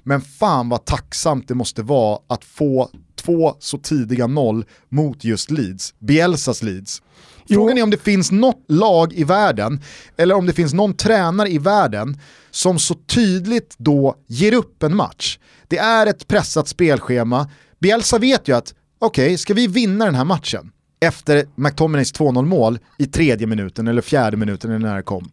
[0.08, 5.52] Men fan vad tacksamt det måste vara att få två så tidiga noll mot just
[5.52, 7.02] Leeds, Bielsas Leeds.
[7.50, 9.82] Frågan är om det finns något lag i världen,
[10.18, 12.20] eller om det finns någon tränare i världen
[12.52, 15.40] som så tydligt då ger upp en match.
[15.68, 17.50] Det är ett pressat spelschema,
[17.80, 22.46] Bielsa vet ju att okej, okay, ska vi vinna den här matchen efter McTominays 2-0
[22.46, 25.30] mål i tredje minuten eller fjärde minuten när det kom,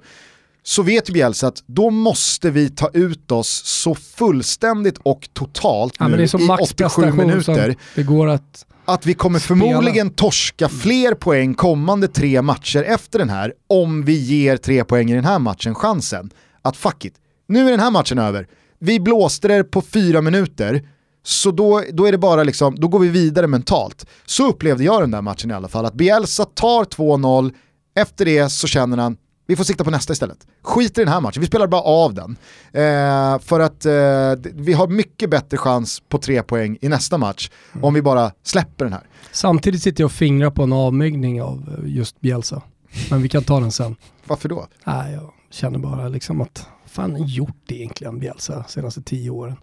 [0.63, 6.09] så vet Bielsa att då måste vi ta ut oss så fullständigt och totalt ja,
[6.09, 6.29] nu i
[6.63, 7.77] 87 minuter.
[7.95, 13.31] Det går att att vi kommer förmodligen torska fler poäng kommande tre matcher efter den
[13.31, 16.31] här om vi ger tre poäng i den här matchen chansen.
[16.63, 17.15] Att fuck it,
[17.49, 18.47] nu är den här matchen över.
[18.79, 20.83] Vi blåste det på fyra minuter,
[21.25, 24.07] så då, då är det bara liksom, då går vi vidare mentalt.
[24.27, 27.53] Så upplevde jag den där matchen i alla fall, att Bielsa tar 2-0,
[27.97, 29.17] efter det så känner han,
[29.53, 30.46] vi får sikta på nästa istället.
[30.62, 32.36] Skit i den här matchen, vi spelar bara av den.
[32.72, 37.50] Eh, för att eh, vi har mycket bättre chans på tre poäng i nästa match
[37.72, 37.84] mm.
[37.84, 39.03] om vi bara släpper den här.
[39.32, 42.62] Samtidigt sitter jag och fingrar på en avmygning av eh, just Bielsa.
[43.11, 43.96] Men vi kan ta den sen.
[44.24, 44.66] Varför då?
[44.84, 49.57] Nej, jag känner bara liksom att fan har gjort egentligen Bielsa senaste tio åren?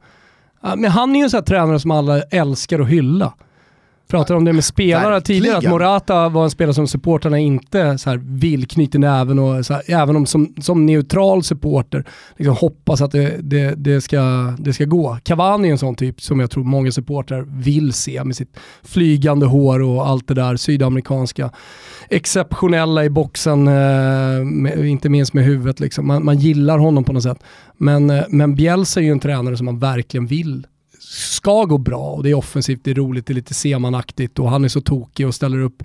[0.61, 3.33] Men han är ju en sån här tränare som alla älskar att hylla
[4.10, 5.41] pratade om det med spelare Verkligen.
[5.41, 9.53] tidigare, att Morata var en spelare som supporterna inte så här vill knyta näven och
[9.53, 12.05] här, även om som, som neutral supporter
[12.38, 15.18] liksom hoppas att det, det, det, ska, det ska gå.
[15.24, 19.45] Cavani är en sån typ som jag tror många supportrar vill se med sitt flygande
[19.45, 21.51] hår och allt det där sydamerikanska.
[22.10, 25.80] Exceptionella i boxen, eh, med, inte minst med huvudet.
[25.80, 26.07] Liksom.
[26.07, 27.43] Man, man gillar honom på något sätt.
[27.78, 30.66] Men, eh, men Bielsa är ju en tränare som man verkligen vill
[31.10, 34.49] ska gå bra och det är offensivt, det är roligt, det är lite semanaktigt och
[34.49, 35.84] han är så tokig och ställer upp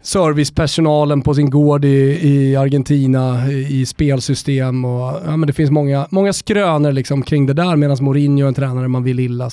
[0.00, 5.70] servicepersonalen på sin gård i, i Argentina i, i spelsystem och ja, men det finns
[5.70, 9.50] många, många skrönor liksom kring det där medan Mourinho är en tränare man vill illa.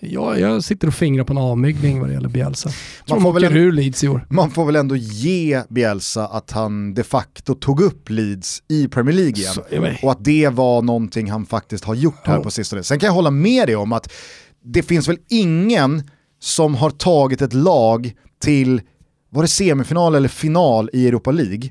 [0.00, 2.70] Jag, jag sitter och fingrar på en avmygning vad det gäller Bielsa.
[3.08, 4.26] Man får, väl ändå, ur Leeds i år.
[4.30, 9.16] man får väl ändå ge Bielsa att han de facto tog upp Leeds i Premier
[9.16, 9.54] League igen.
[9.54, 12.42] Så, och att det var någonting han faktiskt har gjort här oh.
[12.42, 12.82] på sistone.
[12.82, 14.12] Sen kan jag hålla med dig om att
[14.64, 18.80] det finns väl ingen som har tagit ett lag till,
[19.30, 21.70] var det semifinal eller final i Europa League?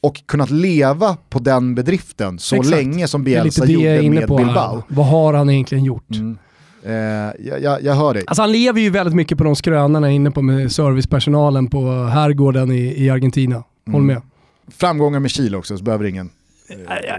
[0.00, 2.70] och kunnat leva på den bedriften så Exakt.
[2.70, 4.74] länge som Bielsa gjorde med Bilbao.
[4.74, 4.82] Här.
[4.88, 6.10] Vad har han egentligen gjort?
[6.10, 6.38] Mm.
[6.86, 6.92] Eh,
[7.38, 8.24] jag, jag, hör dig.
[8.26, 12.72] Alltså han lever ju väldigt mycket på de skrönorna inne på med servicepersonalen på herrgården
[12.72, 13.64] i, i Argentina.
[13.86, 14.06] Håll mm.
[14.06, 14.22] med.
[14.68, 16.30] Framgångar med Chile också, så behöver ingen
[16.68, 16.76] eh,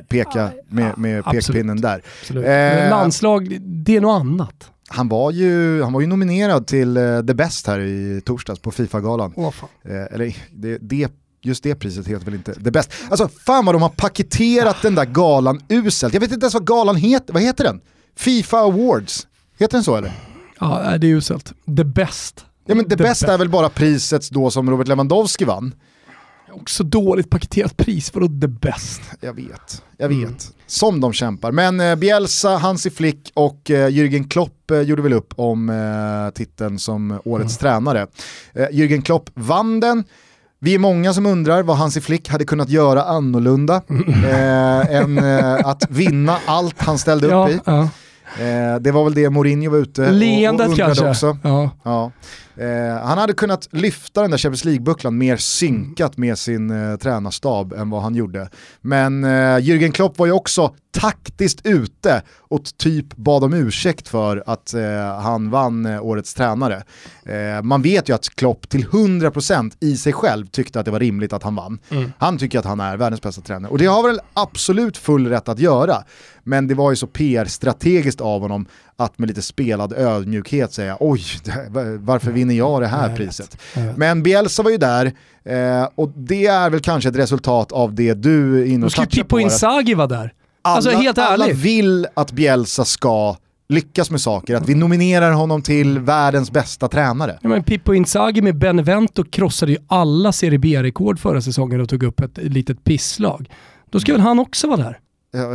[0.09, 2.01] peka med, med pekpinnen där.
[2.29, 4.71] Eh, landslag, det är något annat.
[4.89, 8.71] Han var, ju, han var ju nominerad till uh, The Best här i torsdags på
[8.71, 9.33] Fifa-galan.
[9.35, 9.53] Oh,
[9.83, 11.11] eh, eller det, det
[11.41, 12.93] just det priset heter väl inte det bästa.
[13.09, 16.13] Alltså fan vad de har paketerat den där galan uselt.
[16.13, 17.81] Jag vet inte ens vad galan heter, vad heter den?
[18.15, 19.26] Fifa Awards,
[19.63, 20.11] heter den så eller?
[20.59, 21.53] Ja, det är uselt.
[21.77, 22.45] The best.
[22.65, 25.73] Ja men det bästa är väl bara priset då som Robert Lewandowski vann.
[26.51, 29.01] Också dåligt paketerat pris, vadå the best?
[29.21, 30.17] Jag vet, jag vet.
[30.19, 30.35] Mm.
[30.67, 31.51] Som de kämpar.
[31.51, 36.33] Men eh, Bielsa, Hansi Flick och eh, Jürgen Klopp eh, gjorde väl upp om eh,
[36.33, 37.71] titeln som årets mm.
[37.71, 38.07] tränare.
[38.53, 40.03] Eh, Jürgen Klopp vann den.
[40.59, 45.67] Vi är många som undrar vad Hansi Flick hade kunnat göra annorlunda eh, än eh,
[45.67, 47.59] att vinna allt han ställde upp i.
[47.65, 47.89] Ja.
[48.39, 51.27] Eh, det var väl det Mourinho var ute Leendet och, och undrade kanske.
[51.27, 51.37] också.
[51.43, 51.71] Ja.
[51.83, 52.11] Ja.
[52.63, 57.73] Eh, han hade kunnat lyfta den där Champions League-bucklan mer synkat med sin eh, tränarstab
[57.73, 58.49] än vad han gjorde.
[58.81, 64.43] Men eh, Jürgen Klopp var ju också taktiskt ute och typ bad om ursäkt för
[64.47, 66.83] att eh, han vann eh, årets tränare.
[67.25, 70.99] Eh, man vet ju att Klopp till 100% i sig själv tyckte att det var
[70.99, 71.79] rimligt att han vann.
[71.89, 72.13] Mm.
[72.17, 75.49] Han tycker att han är världens bästa tränare och det har väl absolut full rätt
[75.49, 76.03] att göra.
[76.43, 81.23] Men det var ju så PR-strategiskt av honom att med lite spelad ödmjukhet säga oj,
[81.99, 83.57] varför vinner jag det här priset?
[83.95, 85.05] Men Bielsa var ju där
[85.43, 89.01] eh, och det är väl kanske ett resultat av det du är inne och på.
[89.01, 90.33] Då skulle Pippo Inzaghi vara där.
[90.67, 91.43] Alla, alltså helt ärligt.
[91.45, 93.35] Alla vill att Bielsa ska
[93.69, 97.39] lyckas med saker, att vi nominerar honom till världens bästa tränare.
[97.41, 102.03] Ja, men Pippo Inzaghi med Benevento krossade ju alla Serie B-rekord förra säsongen och tog
[102.03, 103.49] upp ett litet pisslag.
[103.89, 104.99] Då ska väl han också vara där?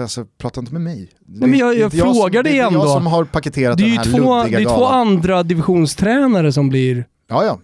[0.03, 1.09] Alltså, prata inte med mig.
[1.27, 2.79] Nej, men jag, jag frågar dig ändå.
[2.79, 6.53] Det är jag som har paketerat det den här två, Det är två andra divisionstränare
[6.53, 7.05] som blir...
[7.29, 7.59] Ja, ja.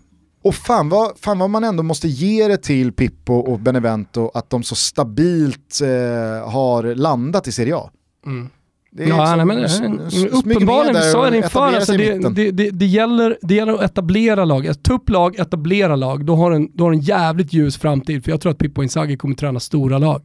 [0.48, 4.50] Och fan vad, fan vad man ändå måste ge det till Pippo och Benevento att
[4.50, 7.90] de så stabilt eh, har landat i Serie A.
[8.26, 8.48] Mm.
[8.90, 12.70] Det är ja, liksom, nej, men, uppenbarligen, vi sa det inför, alltså det, det, det,
[12.70, 14.66] det, gäller, det gäller att etablera lag.
[14.66, 18.24] Ett tupplag, etablera lag, då har, en, då har en jävligt ljus framtid.
[18.24, 20.22] För jag tror att Pippo Inzaghi kommer träna stora lag.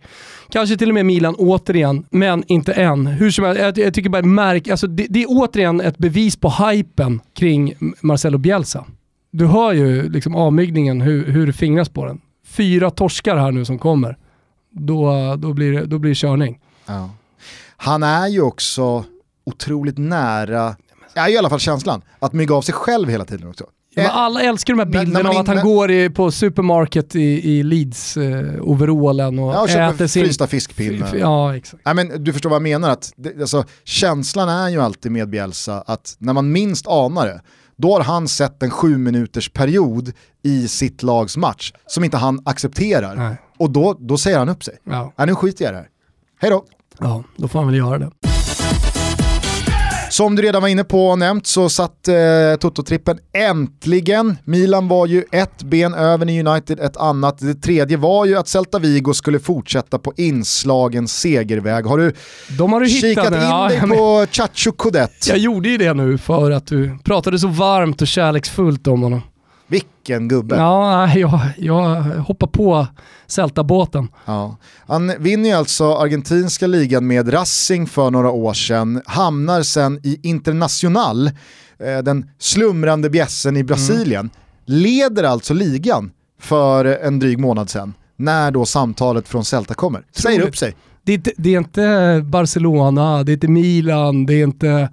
[0.49, 3.07] Kanske till och med Milan återigen, men inte än.
[3.07, 6.35] Hur som helst, jag, jag tycker bara märk, alltså det, det är återigen ett bevis
[6.35, 8.85] på hypen kring Marcelo Bielsa.
[9.35, 12.21] Du hör ju liksom avmygningen, hur, hur det fingras på den.
[12.45, 14.17] Fyra torskar här nu som kommer.
[14.69, 16.59] Då, då, blir, det, då blir det körning.
[16.85, 17.09] Ja.
[17.77, 19.05] Han är ju också
[19.43, 20.75] otroligt nära,
[21.13, 23.65] är i alla fall känslan, att mygga av sig själv hela tiden också.
[23.95, 27.63] Ja, alla älskar de här bilderna av att han går i, på supermarket i, i
[27.63, 30.25] Leeds-overallen eh, och, ja, och äter sin...
[30.25, 31.15] frysta fiskpinnar.
[31.15, 31.83] Ja, exakt.
[31.85, 35.29] Ja, men du förstår vad jag menar, att det, alltså, känslan är ju alltid med
[35.29, 37.41] Bielsa att när man minst anar det,
[37.75, 40.11] då har han sett en sju minuters period
[40.43, 43.15] i sitt lags match som inte han accepterar.
[43.15, 43.35] Nej.
[43.57, 44.77] Och då, då säger han upp sig.
[44.83, 45.13] Ja.
[45.19, 45.87] Äh, nu skiter jag i det här.
[46.39, 46.65] Hej då!
[46.99, 48.11] Ja, då får han väl göra det.
[50.13, 52.13] Som du redan var inne på och nämnt så satt eh,
[52.59, 54.37] Toto-trippen äntligen.
[54.43, 57.37] Milan var ju ett ben över i United, ett annat.
[57.39, 61.85] Det tredje var ju att Celta Vigo skulle fortsätta på inslagen segerväg.
[61.85, 62.13] Har du,
[62.57, 65.27] De har du kikat in ja, dig på Chacho Codet?
[65.27, 69.21] Jag gjorde ju det nu för att du pratade så varmt och kärleksfullt om honom.
[69.73, 70.55] Vilken gubbe.
[70.55, 72.87] Ja, jag, jag hoppar på
[73.27, 74.07] Celta-båten.
[74.25, 74.57] Ja.
[74.87, 80.19] Han vinner ju alltså argentinska ligan med Racing för några år sedan, hamnar sen i
[80.23, 81.27] Internacional,
[81.79, 84.31] eh, den slumrande bjässen i Brasilien, mm.
[84.65, 90.05] leder alltså ligan för en dryg månad sedan, när då samtalet från Celta kommer.
[90.11, 90.75] Säger upp sig.
[91.03, 94.89] Det är, inte, det är inte Barcelona, det är inte Milan, det är inte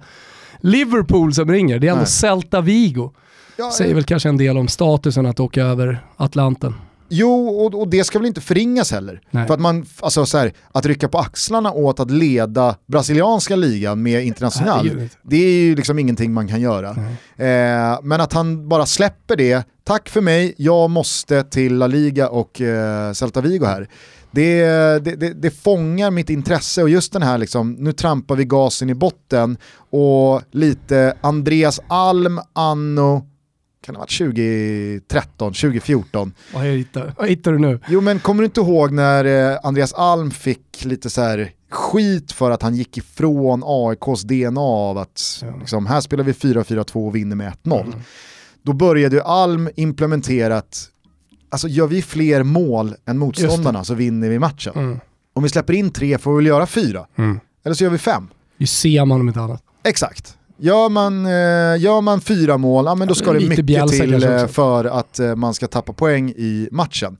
[0.59, 2.09] Liverpool som ringer, det är ändå Nej.
[2.09, 3.13] Celta Vigo.
[3.61, 6.73] Ja, Säger väl kanske en del om statusen att åka över Atlanten.
[7.09, 9.21] Jo, och, och, det ska väl inte förringas heller.
[9.31, 9.47] Nej.
[9.47, 14.03] För att man, alltså så här, att rycka på axlarna åt att leda brasilianska ligan
[14.03, 16.89] med international, Nej, det är ju liksom ingenting man kan göra.
[16.89, 22.29] Eh, men att han bara släpper det, tack för mig, jag måste till La Liga
[22.29, 23.87] och eh, Celta Vigo här.
[24.31, 24.65] Det,
[25.03, 28.89] det, det, det fångar mitt intresse och just den här liksom, nu trampar vi gasen
[28.89, 29.57] i botten
[29.89, 33.30] och lite Andreas Alm, Anno
[33.81, 36.33] kan det ha varit 2013, 2014.
[36.53, 37.79] Vad hittar, vad hittar du nu?
[37.87, 42.31] Jo men kommer du inte ihåg när eh, Andreas Alm fick lite så här skit
[42.31, 45.55] för att han gick ifrån AIKs DNA av att ja.
[45.59, 47.81] liksom, här spelar vi 4-4-2 och vinner med 1-0.
[47.81, 47.99] Mm.
[48.63, 50.89] Då började ju Alm implementera att
[51.49, 54.73] alltså gör vi fler mål än motståndarna så vinner vi matchen.
[54.75, 54.99] Mm.
[55.33, 57.07] Om vi släpper in tre får vi väl göra fyra.
[57.15, 57.39] Mm.
[57.63, 58.27] Eller så gör vi fem.
[58.57, 59.63] Ju ser man om inte annat.
[59.83, 60.37] Exakt.
[60.63, 64.47] Gör man, eh, gör man fyra mål, ja, men då ska det mycket till eh,
[64.47, 67.17] för att eh, man ska tappa poäng i matchen.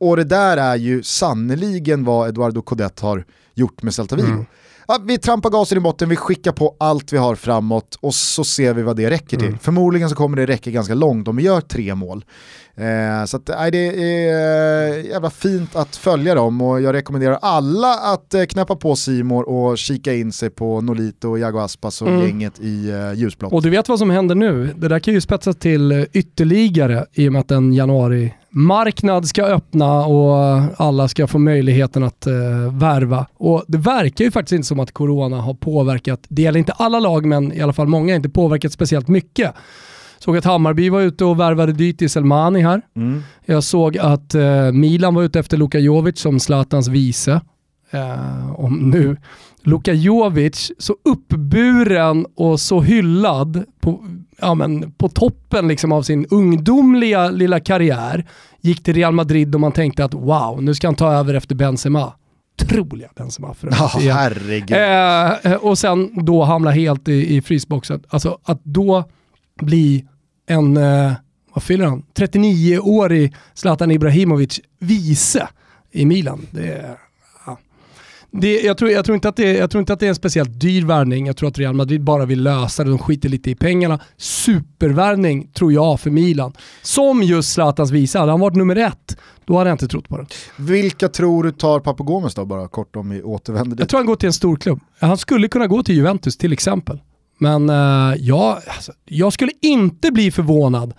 [0.00, 3.24] och det där är ju sannoliken vad Eduardo Codet har
[3.54, 4.26] gjort med Celta Vigo.
[4.26, 4.46] Mm.
[4.88, 8.44] Ja, vi trampar gasen i botten, vi skickar på allt vi har framåt och så
[8.44, 9.46] ser vi vad det räcker till.
[9.48, 9.58] Mm.
[9.58, 12.24] Förmodligen så kommer det räcka ganska långt om vi gör tre mål.
[12.76, 17.38] Eh, så att, nej, det är eh, jävla fint att följa dem och jag rekommenderar
[17.42, 22.02] alla att eh, knäppa på Simor och kika in sig på Nolito och Jago Aspas
[22.02, 22.20] och Mm.
[22.26, 23.52] gänget i eh, ljusblått.
[23.52, 24.74] Och du vet vad som händer nu?
[24.76, 27.72] Det där kan ju spetsas till ytterligare i och med att en
[28.54, 32.32] januari-marknad ska öppna och alla ska få möjligheten att eh,
[32.72, 33.26] värva.
[33.36, 37.00] Och det verkar ju faktiskt inte som att corona har påverkat, det gäller inte alla
[37.00, 39.54] lag men i alla fall många, inte påverkat speciellt mycket.
[40.18, 42.82] Såg att Hammarby var ute och värvade dyrt i Selmani här.
[42.96, 43.22] Mm.
[43.46, 47.40] Jag såg att eh, Milan var ute efter Luka Jovic som Zlatans vice.
[47.90, 49.16] Eh, om nu
[49.62, 54.04] Luka Jovic, så uppburen och så hyllad på,
[54.40, 58.26] ja, men, på toppen liksom av sin ungdomliga lilla karriär,
[58.60, 61.54] gick till Real Madrid och man tänkte att wow, nu ska han ta över efter
[61.54, 62.12] Benzema.
[62.56, 64.16] Troliga Benzema för övrigt igen.
[64.16, 64.72] herregud.
[64.72, 68.02] Eh, eh, och sen då hamna helt i, i frysboxen.
[68.08, 69.04] Alltså att då
[69.60, 70.04] bli
[70.46, 71.12] en, eh,
[71.54, 72.02] vad fyller han?
[72.14, 75.48] 39-årig Zlatan Ibrahimovic vice
[75.92, 76.46] i Milan.
[76.50, 77.03] Det är.
[78.40, 80.14] Det, jag, tror, jag, tror inte att det, jag tror inte att det är en
[80.14, 81.26] speciellt dyr värvning.
[81.26, 82.90] Jag tror att Real Madrid bara vill lösa det.
[82.90, 84.00] De skiter lite i pengarna.
[84.16, 86.52] Supervärvning tror jag för Milan.
[86.82, 88.18] Som just Zlatans vice.
[88.18, 90.26] Hade han varit nummer ett, då hade jag inte trott på det.
[90.56, 93.88] Vilka tror du tar Papagomes då bara kort om vi återvänder Jag dit?
[93.88, 94.80] tror han går till en stor klubb.
[94.98, 97.00] Han skulle kunna gå till Juventus till exempel.
[97.38, 100.94] Men eh, jag, alltså, jag skulle inte bli förvånad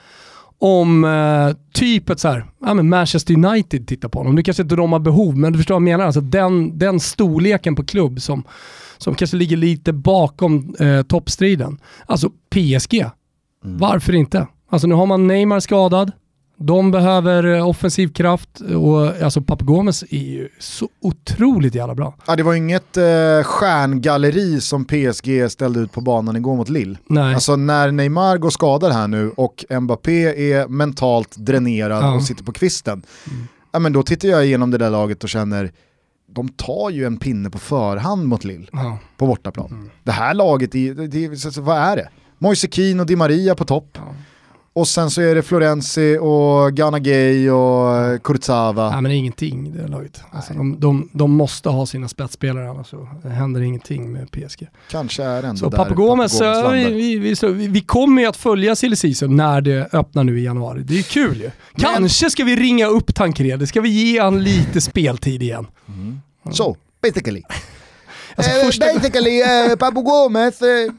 [0.59, 4.35] om eh, typ ett så här, ja, men Manchester United tittar på honom.
[4.35, 6.05] Nu kanske inte de har behov, men du förstår vad jag menar.
[6.05, 8.43] Alltså den, den storleken på klubb som,
[8.97, 11.77] som kanske ligger lite bakom eh, toppstriden.
[12.05, 13.05] Alltså PSG,
[13.63, 14.47] varför inte?
[14.69, 16.11] Alltså nu har man Neymar skadad,
[16.57, 22.15] de behöver eh, offensiv kraft och alltså Papagomes är ju så otroligt jävla bra.
[22.27, 26.97] Ja, det var inget eh, stjärngalleri som PSG ställde ut på banan igår mot Lille.
[27.07, 27.33] Nej.
[27.33, 32.15] Alltså när Neymar går skadad här nu och Mbappé är mentalt dränerad Ja.
[32.15, 33.03] och sitter på kvisten.
[33.71, 35.71] Ja, men då tittar jag igenom det där laget och känner,
[36.35, 38.97] de tar ju en pinne på förhand mot Lille Ja.
[39.17, 39.89] på bortaplan.
[40.03, 42.09] Det här laget, är, det, det, vad är det?
[42.37, 43.97] Moise Kean och Di Maria på topp.
[44.75, 48.89] Och sen så är det Florenzi och Ghana Gay och eh, Kurzawa.
[48.89, 50.21] Nej men det är ingenting det laget.
[50.31, 54.67] Alltså, de, de, de måste ha sina spetsspelare annars så händer ingenting med PSG.
[54.89, 58.37] Kanske är ändå Så där Papagomes, eh, vi, vi, vi, så, vi, kommer ju att
[58.37, 60.83] följa silly när det öppnar nu i januari.
[60.83, 61.51] Det är kul ju.
[61.77, 65.67] Kanske ska vi ringa upp Tancredi, ska vi ge han lite speltid igen.
[66.51, 67.43] Så, basically.
[68.35, 70.91] Alltså, Eh, första- basically, eh, Papu Gomez, eh,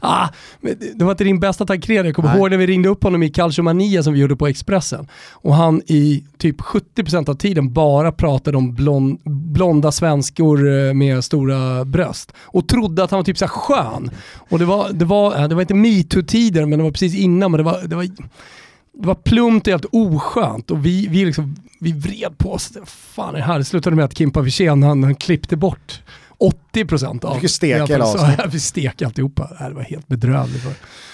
[0.00, 0.28] Ah,
[0.60, 2.08] men det var inte din bästa Tancredi.
[2.08, 2.38] Jag kommer Nej.
[2.38, 5.08] ihåg när vi ringde upp honom i Calcio Mania som vi gjorde på Expressen.
[5.32, 11.24] Och han i typ 70% av tiden bara pratade om blond, blonda svenskor eh, med
[11.24, 12.32] stora bröst.
[12.38, 14.10] Och trodde att han var typ så skön.
[14.50, 17.50] Och det var, det var, eh, det var inte metoo-tider, men det var precis innan.
[17.50, 18.04] Men det var, det var,
[18.92, 20.70] det var plumpt och helt oskönt.
[20.70, 22.72] Och vi, vi, liksom, vi vred på oss.
[22.86, 23.58] Fan är det här?
[23.58, 26.02] Det slutade med att Kimpa Wirsén han, han klippte bort
[26.74, 27.34] 80% av...
[27.34, 28.34] Fick ju steka hela avsnittet.
[28.38, 29.50] ja, Vi stek alltihopa.
[29.68, 30.64] Det var helt bedrövligt.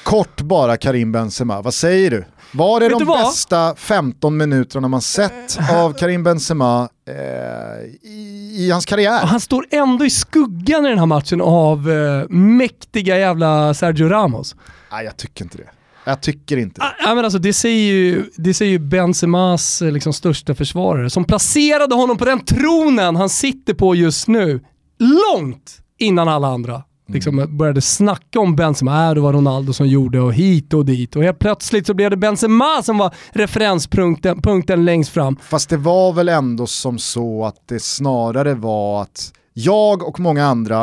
[0.02, 2.24] kort bara Karim Benzema, vad säger du?
[2.54, 8.56] Var det Vet de du bästa 15 minuterna man sett av Karim Benzema eh, i,
[8.58, 9.26] i hans karriär?
[9.26, 14.56] Han står ändå i skuggan i den här matchen av eh, mäktiga jävla Sergio Ramos.
[14.92, 15.68] Nej jag tycker inte det.
[16.04, 16.84] Jag tycker inte det.
[16.86, 21.10] Ah, Ja, men alltså, det, säger ju, det säger ju Benzemas eh, liksom, största försvarare
[21.10, 24.60] som placerade honom på den tronen han sitter på just nu,
[25.02, 26.82] långt innan alla andra.
[27.08, 31.16] Liksom började snacka om Benzema, äh, det var Ronaldo som gjorde och hit och dit.
[31.16, 35.36] Och helt plötsligt så blev det Benzema som var referenspunkten punkten längst fram.
[35.42, 40.46] Fast det var väl ändå som så att det snarare var att jag och många
[40.46, 40.82] andra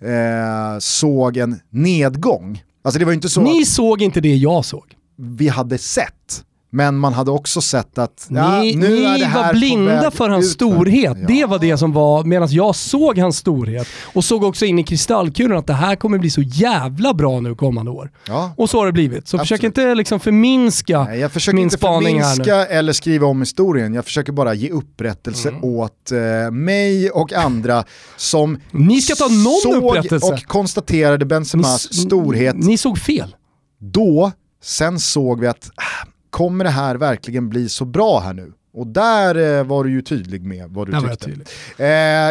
[0.00, 2.62] eh, såg en nedgång.
[2.84, 4.84] Alltså det var inte så Ni att såg inte det jag såg.
[5.16, 9.46] vi hade sett, men man hade också sett att ja, ni nu är det här
[9.46, 11.16] var blinda för hans storhet.
[11.20, 11.26] Ja.
[11.28, 14.84] Det var det som var, medan jag såg hans storhet och såg också in i
[14.84, 18.10] kristallkulan att det här kommer bli så jävla bra nu kommande år.
[18.26, 18.52] Ja.
[18.56, 19.28] Och så har det blivit.
[19.28, 19.78] Så försök Absolut.
[19.78, 22.44] inte liksom förminska Nej, jag försöker min inte spaning här nu.
[22.44, 25.64] förminska eller skriva om historien, jag försöker bara ge upprättelse Mm.
[25.64, 27.84] åt eh, mig och andra
[28.16, 30.26] som Ni ska ta någon såg upprättelse.
[30.26, 33.34] och konstaterade Benzemas Ni- storhet Ni såg fel.
[33.80, 38.52] då, sen såg vi att ah, kommer det här verkligen bli så bra här nu?
[38.72, 41.24] Och där eh, var du ju tydlig med vad du jag tyckte.
[41.24, 41.48] tydlig.
[41.78, 41.86] Eh,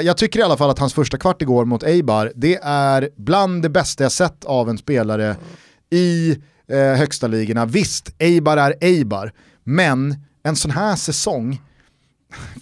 [0.05, 3.61] jag tycker i alla fall att hans första kvart igår mot Eibar, det är bland
[3.61, 5.35] det bästa jag sett av en spelare
[5.89, 6.37] i
[6.67, 7.65] eh, högsta ligorna.
[7.65, 9.33] Visst, Eibar är Eibar,
[9.63, 11.61] men en sån här säsong,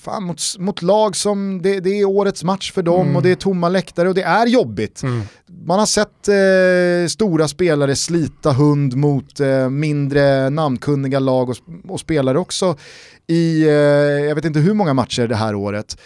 [0.02, 3.16] fan, mot, mot lag som det, det är årets match för dem mm.
[3.16, 5.04] och det är tomma läktare och det är jobbigt.
[5.04, 5.22] Mm.
[5.68, 11.58] Man har sett eh, stora spelare slita hund mot eh, mindre namnkunniga lag och,
[11.88, 12.76] och spelare också
[13.28, 13.72] i, eh,
[14.28, 15.98] jag vet inte hur många matcher det här året.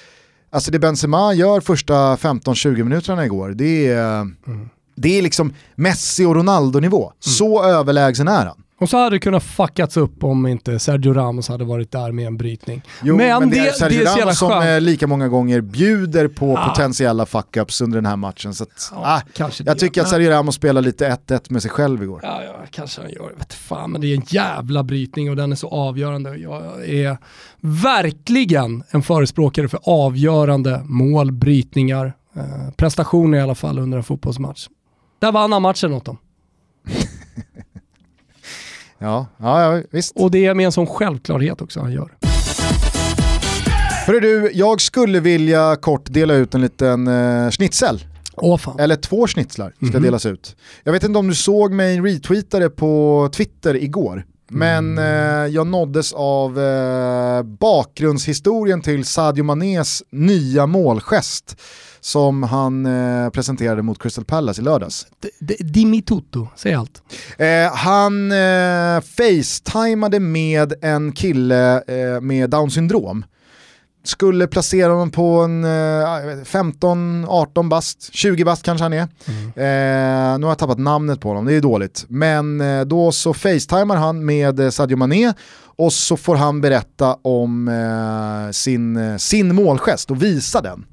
[0.49, 4.69] Alltså det Benzema gör första 15-20 minuterna igår, det är, mm.
[4.95, 7.03] det är liksom Messi och Ronaldo-nivå.
[7.03, 7.13] Mm.
[7.19, 8.63] Så överlägsen är han.
[8.81, 12.27] Och så hade det kunnat fuckats upp om inte Sergio Ramos hade varit där med
[12.27, 12.81] en brytning.
[13.03, 14.83] Jo, men, men det, är Sergio det är Ramos som skönt.
[14.83, 16.67] lika många gånger bjuder på ah.
[16.67, 18.53] potentiella fuck-ups under den här matchen.
[18.53, 19.75] Så att, ja, ah, jag det.
[19.75, 22.19] tycker att Sergio Ramos spelar lite 1-1 med sig själv igår.
[22.23, 23.33] Ja, ja kanske han gör.
[23.37, 26.35] Vet fan, men det är en jävla brytning och den är så avgörande.
[26.35, 27.17] Jag är
[27.59, 34.67] verkligen en förespråkare för avgörande mål, brytningar, eh, prestationer i alla fall under en fotbollsmatch.
[35.19, 36.17] Där vann han matchen åt dem.
[39.01, 40.15] Ja, ja, visst.
[40.15, 42.11] Och det är med en sån självklarhet också han gör.
[44.05, 48.05] Hörru du, jag skulle vilja kort dela ut en liten eh, schnitzel.
[48.59, 48.79] Fan.
[48.79, 50.55] Eller två schnitzlar ska mm delas ut.
[50.83, 54.25] Jag vet inte om du såg mig retweeta det på Twitter igår.
[54.49, 54.97] Men mm.
[54.97, 61.61] eh, jag nåddes av eh, bakgrundshistorien till Sadio Manés nya målgest
[62.01, 65.07] som han eh, presenterade mot Crystal Palace i lördags.
[65.59, 67.01] Dimmi Tutto, säg allt.
[67.37, 73.25] Eh, han eh, facetimade med en kille eh, med down syndrom.
[74.03, 79.07] Skulle placera honom på en 15-18 eh, bast, 20 bast kanske han är.
[79.25, 79.45] Mm.
[79.45, 82.05] Eh, nu har jag tappat namnet på honom, det är dåligt.
[82.07, 85.33] Men eh, då så facetimar han med Sadio Mané
[85.75, 90.85] och så får han berätta om eh, sin, sin målgest och visa den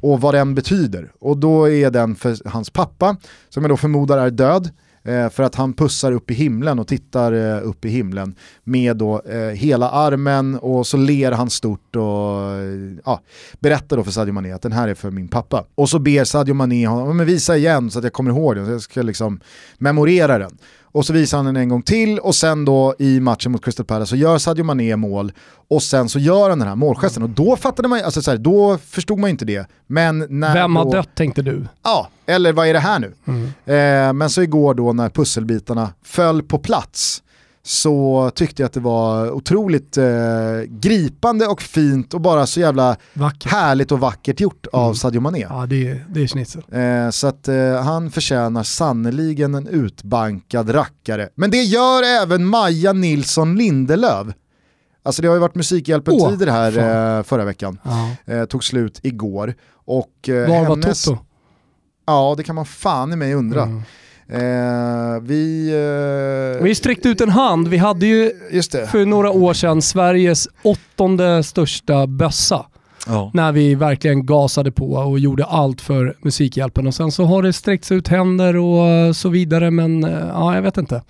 [0.00, 1.12] och vad den betyder.
[1.20, 3.16] Och då är den för hans pappa,
[3.48, 4.70] som jag då förmodar är död,
[5.04, 8.34] eh, för att han pussar upp i himlen och tittar eh, upp i himlen
[8.64, 12.02] med då eh, hela armen och så ler han stort och
[13.04, 13.20] ja,
[13.60, 15.64] berättar då för Sadio Mané att den här är för min pappa.
[15.74, 18.66] Och så ber Sadio Mané honom, men visa igen så att jag kommer ihåg den,
[18.66, 19.40] så jag ska liksom
[19.78, 20.58] memorera den.
[20.96, 23.86] Och så visar han den en gång till och sen då i matchen mot Crystal
[23.86, 25.32] Palace så gör Sadio Mané mål
[25.68, 28.38] och sen så gör han den här målgesten och då fattade man alltså så här,
[28.38, 29.66] då förstod man inte det.
[29.86, 31.66] Men när Vem har då, dött tänkte du?
[31.82, 33.14] Ja, eller vad är det här nu?
[33.24, 33.44] Mm.
[33.46, 37.22] Eh, men så igår då när pusselbitarna föll på plats
[37.66, 40.04] så tyckte jag att det var otroligt eh,
[40.68, 43.52] gripande och fint och bara så jävla vackert.
[43.52, 44.84] härligt och vackert gjort mm.
[44.84, 45.46] av Sadio Mané.
[45.50, 46.62] Ja, det är, det är schnitzel.
[46.72, 51.28] Eh, så att eh, han förtjänar sannoliken en utbankad rackare.
[51.34, 54.26] Men det gör även Maja Nilsson Lindelöf.
[55.02, 57.78] Alltså det har ju varit Musikhjälpen-tider här eh, förra veckan.
[58.24, 59.54] Eh, tog slut igår.
[59.72, 61.06] Och, eh, Var hennes...
[61.06, 61.24] var Toto?
[62.06, 63.62] Ja, det kan man fan i mig undra.
[63.62, 63.82] Mm.
[64.28, 65.68] Eh, vi,
[66.58, 67.68] eh, vi sträckte ut en hand.
[67.68, 68.32] Vi hade ju
[68.90, 72.66] för några år sedan Sveriges åttonde största bössa.
[73.06, 73.30] Ja.
[73.34, 76.86] När vi verkligen gasade på och gjorde allt för Musikhjälpen.
[76.86, 80.62] Och sen så har det sträckts ut händer och så vidare, men eh, ja, jag
[80.62, 81.02] vet inte.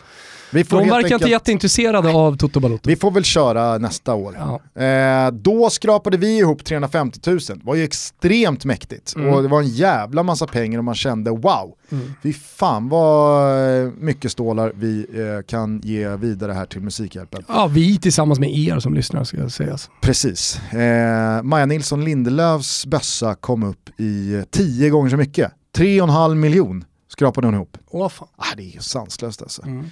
[0.50, 1.12] Vi får De verkar enkelt...
[1.12, 2.88] inte jätteintresserade av Toto Balotto.
[2.88, 4.36] Vi får väl köra nästa år.
[4.38, 4.82] Ja.
[4.82, 9.16] Eh, då skrapade vi ihop 350 000, det var ju extremt mäktigt.
[9.16, 9.34] Mm.
[9.34, 12.12] Och det var en jävla massa pengar och man kände wow, mm.
[12.22, 17.44] fy fan vad eh, mycket stålar vi eh, kan ge vidare här till Musikhjälpen.
[17.48, 19.90] Ja, vi tillsammans med er som lyssnar ska sägas.
[20.00, 20.60] Precis.
[20.72, 25.52] Eh, Maja Nilsson Lindelöfs bössa kom upp i tio gånger så mycket.
[25.76, 27.78] 3,5 miljon skrapade hon ihop.
[27.90, 28.28] Åh fan.
[28.36, 29.62] Ah, det är ju sanslöst alltså.
[29.62, 29.86] Mm.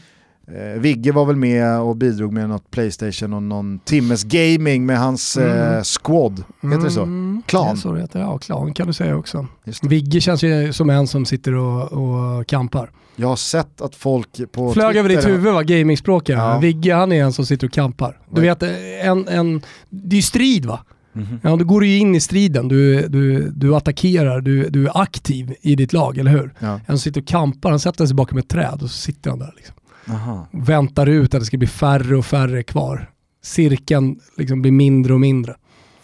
[0.47, 4.99] Eh, Vigge var väl med och bidrog med något Playstation och någon timmes gaming med
[4.99, 5.75] hans mm.
[5.75, 6.45] eh, squad.
[6.63, 7.03] Heter det så?
[7.03, 7.43] Mm.
[7.47, 7.67] Klan?
[7.69, 8.21] Ja, så det heter.
[8.21, 9.47] ja, klan kan du säga också.
[9.83, 12.91] Vigge känns ju som en som sitter och, och kampar.
[13.17, 14.99] Jag har sett att folk på Flög Twitter...
[14.99, 16.39] över ditt huvud va, gamingspråket.
[16.39, 16.59] Ja.
[16.59, 18.19] Vigge han är en som sitter och kampar.
[18.31, 18.63] Du vet,
[19.03, 20.81] en, en, det är ju strid va?
[21.15, 21.39] Mm -hmm.
[21.43, 25.03] Ja, då går du ju in i striden, du, du, du attackerar, du, du är
[25.03, 26.55] aktiv i ditt lag, eller hur?
[26.59, 26.73] Ja.
[26.73, 29.39] En som sitter och kampar, han sätter sig bakom ett träd och så sitter han
[29.39, 29.53] där.
[29.57, 29.75] Liksom.
[30.09, 30.49] Aha.
[30.53, 33.11] Väntar ut att det ska bli färre och färre kvar.
[33.43, 35.55] Cirkeln liksom blir mindre och mindre.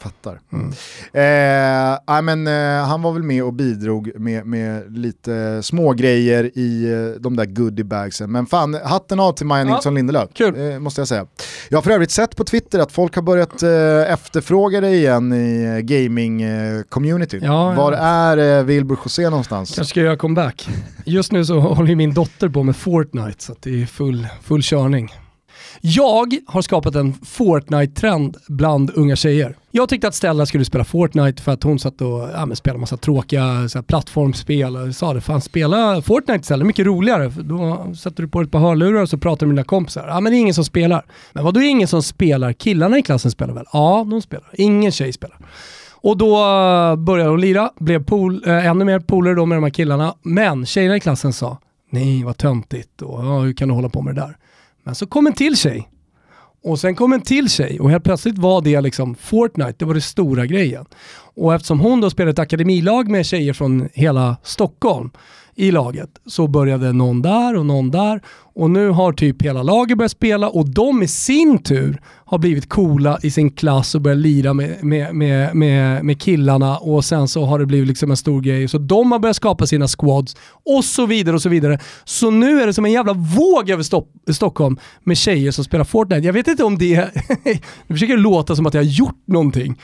[0.01, 0.41] Fattar.
[0.53, 0.69] Mm.
[1.13, 6.93] Eh, men, eh, han var väl med och bidrog med, med lite små grejer i
[6.93, 8.33] eh, de där goodiebagsen.
[8.33, 10.73] Men fan, hatten av till Maja ja, Nilsson Lindelöf, kul.
[10.73, 11.27] Eh, måste jag säga.
[11.69, 15.33] Jag har för övrigt sett på Twitter att folk har börjat eh, efterfråga dig igen
[15.33, 17.45] i eh, gaming-communityn.
[17.45, 17.99] Ja, Var ja.
[17.99, 19.75] är eh, Wilbur José någonstans?
[19.75, 20.69] Kanske ska jag göra comeback.
[21.05, 25.11] Just nu så håller min dotter på med Fortnite så det är full, full körning.
[25.83, 29.57] Jag har skapat en Fortnite-trend bland unga tjejer.
[29.70, 32.81] Jag tyckte att Stella skulle spela Fortnite för att hon satt och ja, men spelade
[32.81, 34.74] massa tråkiga så här, plattformsspel.
[34.74, 37.31] Jag sa det, fan spela Fortnite istället, mycket roligare.
[37.31, 40.09] För då sätter du på ett par hörlurar och så pratar du med dina kompisar.
[40.09, 41.05] Ja men det är ingen som spelar.
[41.33, 42.53] Men vad då är ingen som spelar?
[42.53, 43.66] Killarna i klassen spelar väl?
[43.72, 44.51] Ja, de spelar.
[44.53, 45.39] Ingen tjej spelar.
[45.93, 49.62] Och då eh, började hon lira, blev pool, äh, ännu mer polare då med de
[49.62, 50.14] här killarna.
[50.22, 51.59] Men tjejerna i klassen sa,
[51.91, 54.37] nej vad töntigt och ja, hur kan du hålla på med det där?
[54.85, 55.89] Men så kom en till tjej.
[56.62, 59.95] Och sen kom en till tjej och helt plötsligt var det liksom Fortnite, det var
[59.95, 60.87] det stora grejen.
[61.35, 65.11] Och eftersom hon då spelade ett akademilag med tjejer från hela Stockholm
[65.61, 68.21] i laget så började någon där och någon där
[68.55, 72.69] och nu har typ hela laget börjat spela och de i sin tur har blivit
[72.69, 77.29] coola i sin klass och börjat lira med, med, med, med, med killarna och sen
[77.29, 78.69] så har det blivit liksom en stor grej.
[78.69, 80.37] Så de har börjat skapa sina squads
[80.77, 81.79] och så vidare och så vidare.
[82.05, 85.85] Så nu är det som en jävla våg över Stop Stockholm med tjejer som spelar
[85.85, 86.27] Fortnite.
[86.27, 87.09] Jag vet inte om det,
[87.45, 87.59] nu
[87.95, 89.81] försöker det låta som att jag har gjort någonting,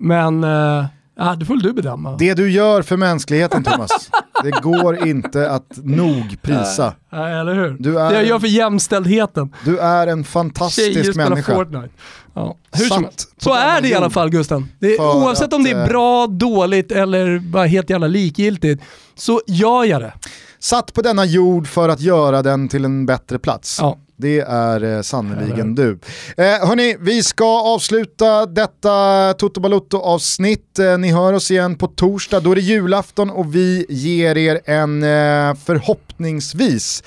[0.00, 0.84] men uh,
[1.16, 2.16] Ja, det får du bedöma.
[2.16, 4.10] Det du gör för mänskligheten Thomas,
[4.42, 6.94] det går inte att nog prisa.
[7.12, 7.76] Nej, eller hur?
[7.78, 9.52] Du är, det jag gör för jämställdheten.
[9.64, 11.54] Du är en fantastisk Tjejer människa.
[11.54, 11.88] Fortnite.
[12.34, 12.56] Ja.
[12.72, 13.06] Hur som
[13.38, 14.68] Så är det i alla fall Gusten.
[14.98, 18.82] oavsett att, om det är eh, bra, dåligt eller bara helt jävla likgiltigt,
[19.14, 20.12] så gör jag det.
[20.58, 23.78] Satt på denna jord för att göra den till en bättre plats.
[23.80, 23.98] Ja.
[24.16, 25.98] Det är eh, sannoliken du.
[26.36, 30.78] Eh, hörni, vi ska avsluta detta Toto Balotto avsnitt.
[30.78, 34.60] Eh, ni hör oss igen på torsdag, då är det julafton och vi ger er
[34.64, 37.02] en eh, förhoppningsvis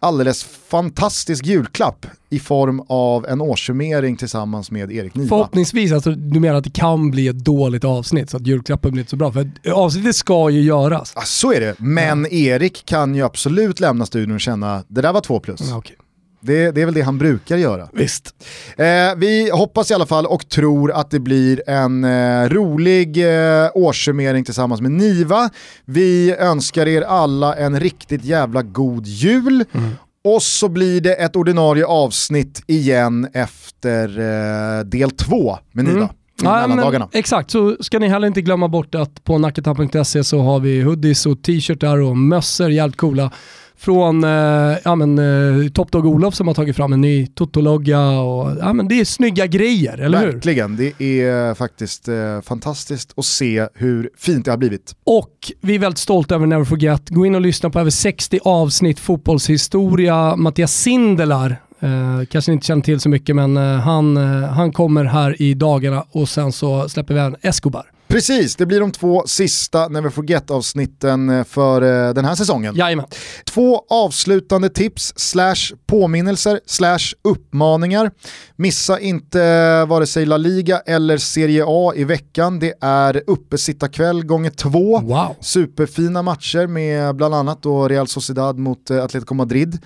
[0.00, 5.28] alldeles fantastisk julklapp i form av en årssummering tillsammans med Erik Niva.
[5.28, 9.00] Förhoppningsvis, alltså, du menar att det kan bli ett dåligt avsnitt så att julklappen blir
[9.00, 9.32] inte så bra.
[9.32, 11.12] För avsnittet ska ju göras.
[11.14, 12.28] Ja, så är det, men ja.
[12.30, 15.60] Erik kan ju absolut lämna studion och känna det där var två plus.
[15.70, 15.96] Ja, okay.
[16.40, 17.88] Det, det, är väl det han brukar göra.
[17.92, 18.34] Visst.
[18.76, 18.86] Eh,
[19.16, 24.44] vi hoppas i alla fall och tror att det blir en eh, rolig eh, årssummering
[24.44, 25.50] tillsammans med Niva.
[25.84, 29.64] Vi önskar er alla en riktigt jävla god jul.
[29.72, 29.90] Mm.
[30.24, 35.98] Och så blir det ett ordinarie avsnitt igen efter eh, del två med Niva.
[35.98, 36.08] Mm.
[36.42, 40.60] Ja, men, exakt, så ska ni heller inte glömma bort att på nacketap.se så har
[40.60, 43.30] vi hoodies och t-shirtar och mössor, jävligt coola
[43.78, 48.20] från eh, ja, men, eh, Top Dog Olof som har tagit fram en ny Toto-logga.
[48.20, 50.32] Och, ja, men det är snygga grejer, eller hur?
[50.32, 54.94] Verkligen, det är faktiskt eh, fantastiskt att se hur fint det har blivit.
[55.04, 57.08] Och vi är väldigt stolta över Never Forget.
[57.08, 60.36] Gå in och lyssna på över 60 avsnitt fotbollshistoria.
[60.36, 65.04] Mattias Sindelar Eh, kanske inte känner till så mycket men eh, han, eh, han kommer
[65.04, 67.90] här i dagarna och sen så släpper vi även Escobar.
[68.08, 72.76] Precis, det blir de två sista Never Forget-avsnitten eh, för eh, den här säsongen.
[72.76, 73.06] Jajamän.
[73.44, 78.10] Två avslutande tips, slash påminnelser, slash uppmaningar.
[78.56, 82.58] Missa inte eh, vare sig La Liga eller Serie A i veckan.
[82.58, 85.00] Det är uppesittarkväll gånger två.
[85.00, 85.36] Wow.
[85.40, 89.78] Superfina matcher med bland annat Real Sociedad mot Atletico Madrid.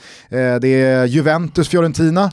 [0.60, 2.30] Det är Juventus-Fiorentina.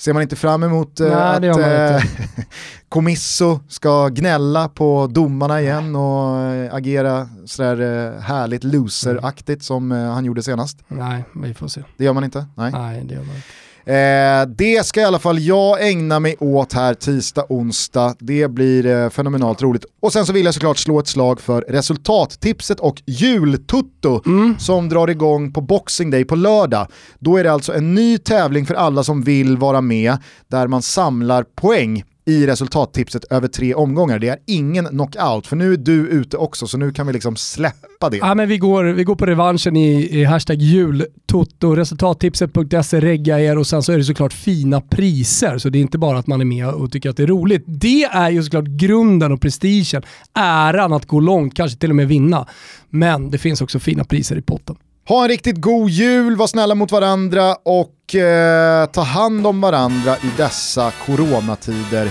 [0.00, 2.02] Ser man inte fram emot Nej, att eh,
[2.88, 9.98] Comisso ska gnälla på domarna igen och eh, agera sådär eh, härligt loseraktigt som eh,
[9.98, 10.78] han gjorde senast?
[10.88, 11.82] Nej, vi får se.
[11.96, 12.46] Det gör man inte?
[12.54, 13.48] Nej, Nej det gör man inte.
[13.84, 18.14] Eh, det ska i alla fall jag ägna mig åt här tisdag, onsdag.
[18.18, 19.84] Det blir eh, fenomenalt roligt.
[20.00, 24.58] Och sen så vill jag såklart slå ett slag för resultattipset och jultutto mm.
[24.58, 26.86] som drar igång på Boxing Day på lördag.
[27.18, 30.16] Då är det alltså en ny tävling för alla som vill vara med
[30.48, 34.18] där man samlar poäng i resultattipset över tre omgångar.
[34.18, 37.36] Det är ingen knockout, för nu är du ute också, så nu kan vi liksom
[37.36, 38.16] släppa det.
[38.16, 43.58] Ja, men vi, går, vi går på revanschen i, i hashtag jultoto, resultattipset.se, regga er
[43.58, 46.40] och sen så är det såklart fina priser, så det är inte bara att man
[46.40, 47.64] är med och tycker att det är roligt.
[47.66, 50.02] Det är ju såklart grunden och prestigen,
[50.34, 52.46] äran att gå långt, kanske till och med vinna.
[52.90, 54.76] Men det finns också fina priser i potten.
[55.10, 60.16] Ha en riktigt god jul, var snälla mot varandra och eh, ta hand om varandra
[60.16, 62.06] i dessa coronatider.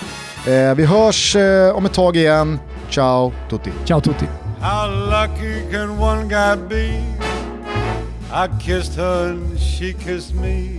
[0.47, 2.59] Eh, vi hörs eh, om ett tag igen.
[2.89, 3.71] Ciao tutti.
[3.85, 4.25] Ciao tutti.
[4.61, 6.85] How lucky can one guy be?
[8.31, 10.77] I kissed her and she kissed me.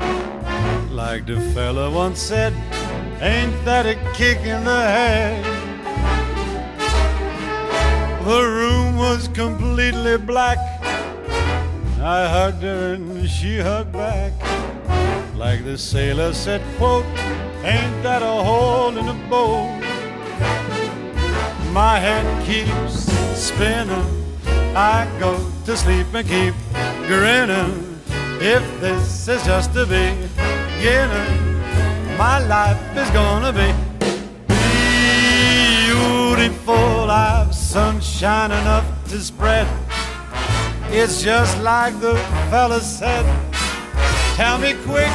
[0.91, 2.53] Like the fella once said,
[3.23, 5.45] ain't that a kick in the head?
[8.25, 10.59] The room was completely black.
[12.03, 14.33] I hugged her and she hugged back.
[15.37, 17.05] Like the sailor said, quote,
[17.63, 19.69] ain't that a hole in the boat?
[21.73, 23.05] My head keeps
[23.39, 24.07] spinning.
[24.75, 26.55] I go to sleep and keep
[27.07, 28.01] grinning.
[28.41, 31.61] If this is just the beginning,
[32.17, 33.75] my life is gonna be
[35.87, 37.11] beautiful.
[37.11, 39.69] I've sunshine enough to spread.
[40.93, 42.17] It's just like the
[42.51, 43.25] fella said.
[44.35, 45.13] Tell me quick,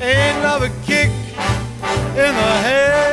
[0.00, 3.09] ain't love a kick in the head?